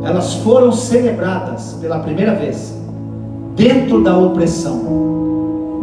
[0.03, 2.80] elas foram celebradas pela primeira vez
[3.56, 4.82] dentro da opressão.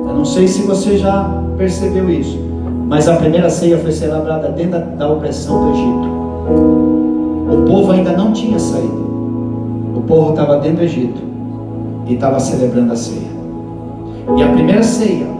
[0.06, 2.38] Eu não sei se você já percebeu isso,
[2.86, 6.08] mas a primeira ceia foi celebrada dentro da, opressão do Egito.
[7.52, 9.08] O povo ainda não tinha saído.
[9.96, 11.20] O povo estava dentro do Egito
[12.06, 13.28] e estava celebrando a ceia.
[14.36, 15.37] E a primeira ceia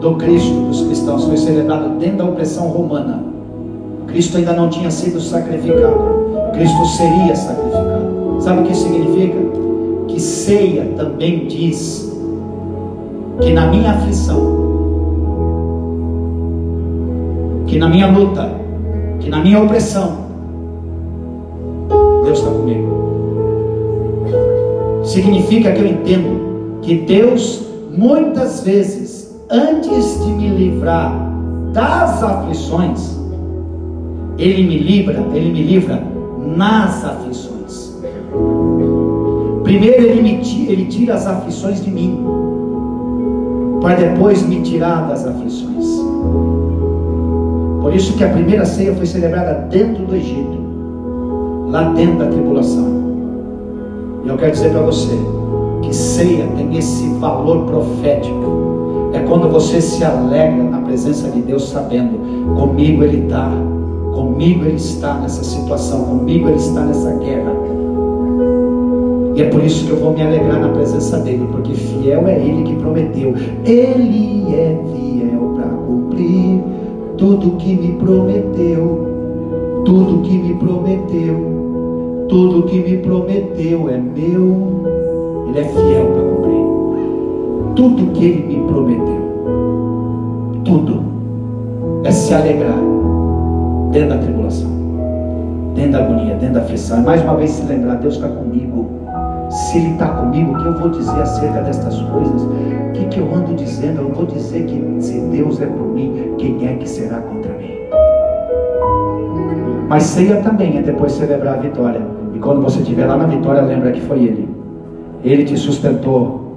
[0.00, 3.22] do Cristo, dos cristãos, foi celebrada dentro da opressão romana.
[4.06, 6.50] Cristo ainda não tinha sido sacrificado.
[6.54, 8.40] Cristo seria sacrificado.
[8.40, 9.58] Sabe o que significa?
[10.18, 12.12] que ceia também diz
[13.40, 14.58] que na minha aflição,
[17.68, 18.50] que na minha luta,
[19.20, 20.26] que na minha opressão,
[22.24, 22.98] Deus está comigo.
[25.04, 27.62] Significa que eu entendo que Deus,
[27.96, 29.07] muitas vezes,
[29.50, 31.12] antes de me livrar
[31.72, 33.18] das aflições,
[34.38, 36.02] Ele me livra, Ele me livra
[36.56, 37.98] nas aflições.
[39.62, 42.24] Primeiro ele, me, ele tira as aflições de mim,
[43.82, 45.86] para depois me tirar das aflições.
[47.82, 50.58] Por isso que a primeira ceia foi celebrada dentro do Egito,
[51.70, 52.86] lá dentro da tribulação.
[54.24, 55.18] E eu quero dizer para você
[55.82, 58.67] que ceia tem esse valor profético.
[59.12, 63.50] É quando você se alegra na presença de Deus, sabendo comigo Ele está,
[64.14, 67.52] comigo Ele está nessa situação, comigo Ele está nessa guerra.
[69.38, 72.40] E é por isso que eu vou me alegrar na presença dele, porque fiel é
[72.40, 73.32] ele que prometeu.
[73.64, 76.60] Ele é fiel para cumprir
[77.16, 79.06] tudo que me prometeu.
[79.84, 82.26] Tudo que me prometeu.
[82.28, 84.82] Tudo que me prometeu é meu.
[85.48, 86.27] Ele é fiel para.
[87.78, 89.22] Tudo que ele me prometeu.
[90.64, 91.04] Tudo
[92.02, 92.80] é se alegrar
[93.92, 94.68] dentro da tribulação,
[95.76, 96.98] dentro da agonia, dentro da aflição.
[96.98, 98.98] E mais uma vez se lembrar, Deus está comigo
[99.50, 102.42] se Ele está comigo, o que eu vou dizer acerca destas coisas?
[102.42, 104.00] O que, que eu ando dizendo?
[104.00, 107.70] Eu vou dizer que se Deus é por mim, quem é que será contra mim?
[109.88, 112.00] Mas ceia também é depois celebrar a vitória.
[112.34, 114.48] E quando você estiver lá na vitória, lembra que foi Ele.
[115.24, 116.48] Ele te sustentou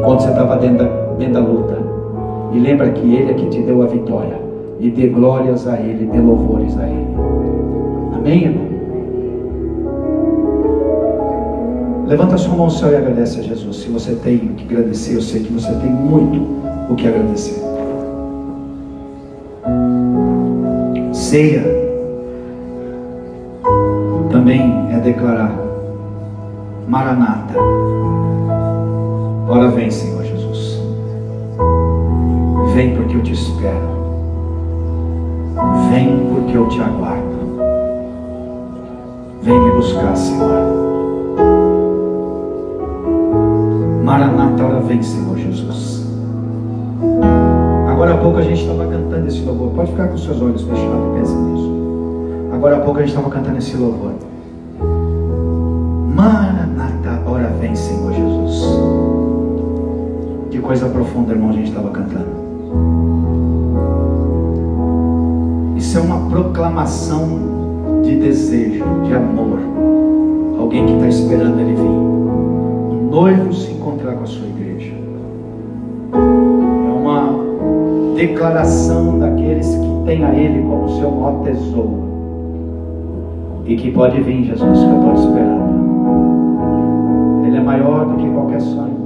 [0.00, 1.78] enquanto você estava dentro, dentro da luta.
[2.52, 4.40] E lembra que Ele é que te deu a vitória.
[4.80, 7.06] E dê glórias a Ele, dê louvores a Ele.
[8.14, 8.70] Amém, irmão?
[12.06, 13.76] Levanta sua mão ao céu e agradece a Jesus.
[13.76, 16.40] Se você tem o que agradecer, eu sei que você tem muito
[16.90, 17.60] o que agradecer.
[21.12, 21.62] Ceia
[24.30, 25.56] também é declarar
[26.88, 27.54] Maranata.
[29.50, 30.80] Ora vem, Senhor Jesus.
[32.72, 33.90] Vem porque eu te espero.
[35.90, 37.40] Vem porque eu te aguardo.
[39.42, 40.54] Vem me buscar, Senhor.
[44.04, 46.06] Maranata, hora vem, Senhor Jesus.
[47.88, 49.70] Agora há pouco a gente estava cantando esse louvor.
[49.70, 51.72] Pode ficar com seus olhos fechados e pensa nisso.
[52.52, 54.12] Agora há pouco a gente estava cantando esse louvor.
[56.14, 58.09] Maranata, hora vem, Senhor.
[60.50, 62.40] Que coisa profunda, irmão, a gente estava cantando.
[65.76, 67.28] Isso é uma proclamação
[68.02, 69.60] de desejo, de amor.
[70.58, 72.10] Alguém que está esperando ele vir
[73.10, 74.92] noivo se encontrar com a sua igreja.
[76.12, 82.10] É uma declaração daqueles que têm a Ele como seu maior tesouro.
[83.66, 85.70] E que pode vir, Jesus, que eu estou esperando.
[87.46, 88.99] Ele é maior do que qualquer sonho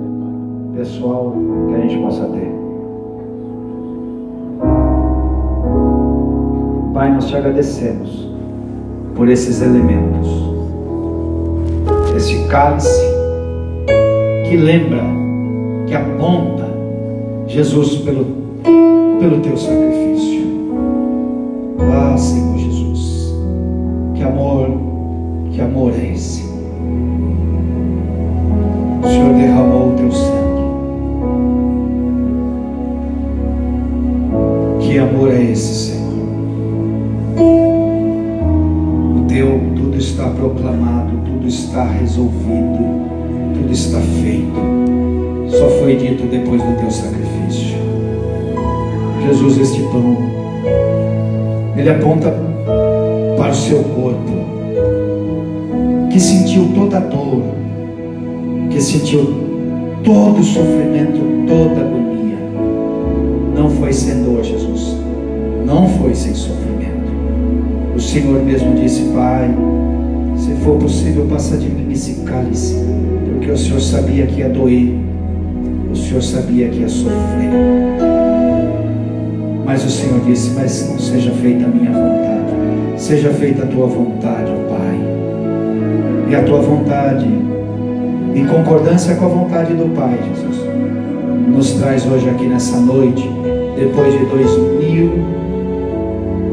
[0.74, 1.32] pessoal
[1.68, 2.52] que a gente possa ter.
[6.92, 8.28] Pai, nós te agradecemos
[9.14, 10.28] por esses elementos.
[12.16, 13.02] Esse cálice
[14.48, 15.02] que lembra,
[15.86, 16.64] que aponta
[17.46, 18.26] Jesus pelo,
[19.20, 20.44] pelo teu sacrifício.
[21.92, 23.34] Ah, Senhor Jesus,
[24.14, 24.70] que amor,
[25.52, 26.34] que amor é esse?
[51.85, 52.35] Ele aponta
[53.36, 54.32] para o seu corpo,
[56.11, 57.43] que sentiu toda a dor,
[58.70, 59.35] que sentiu
[60.02, 62.39] todo o sofrimento, toda a agonia.
[63.55, 64.97] Não foi sem dor, Jesus,
[65.66, 67.12] não foi sem sofrimento.
[67.94, 69.55] O Senhor mesmo disse, Pai,
[70.39, 72.82] se for possível, passa de mim esse cálice,
[73.31, 74.94] porque o Senhor sabia que ia doer,
[75.93, 78.23] o Senhor sabia que ia sofrer.
[79.65, 83.86] Mas o Senhor disse, mas não seja feita a minha vontade, seja feita a tua
[83.86, 85.01] vontade, Pai.
[86.31, 87.27] E a tua vontade,
[88.35, 90.65] em concordância com a vontade do Pai, Jesus,
[91.49, 93.28] nos traz hoje aqui nessa noite,
[93.77, 95.35] depois de dois mil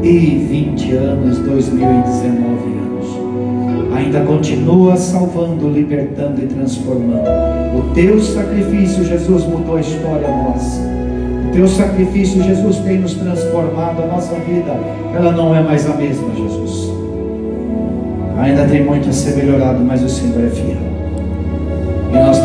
[0.02, 3.94] e 20 anos, 2019 anos.
[3.94, 7.28] Ainda continua salvando, libertando e transformando.
[7.78, 10.91] O teu sacrifício, Jesus, mudou a história nossa.
[11.52, 14.02] Teu sacrifício, Jesus, tem nos transformado.
[14.02, 14.72] A nossa vida,
[15.14, 16.90] ela não é mais a mesma, Jesus.
[18.38, 20.76] Ainda tem muito a ser melhorado, mas o Senhor é fiel.
[22.10, 22.38] E nós,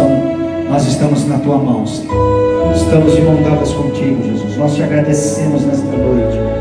[0.70, 2.74] nós estamos na tua mão, Senhor.
[2.76, 4.58] Estamos de mão dadas contigo, Jesus.
[4.58, 6.58] Nós te agradecemos nesta noite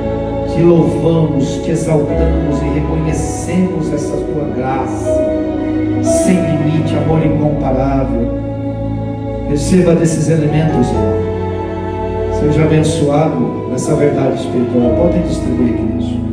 [0.57, 5.11] te louvamos, te exaltamos e reconhecemos essa tua graça,
[6.03, 8.41] sem limite, amor incomparável.
[9.51, 11.36] Receba desses elementos, irmão.
[12.39, 14.95] Seja abençoado nessa verdade espiritual.
[14.97, 16.26] Podem distribuir, queridos.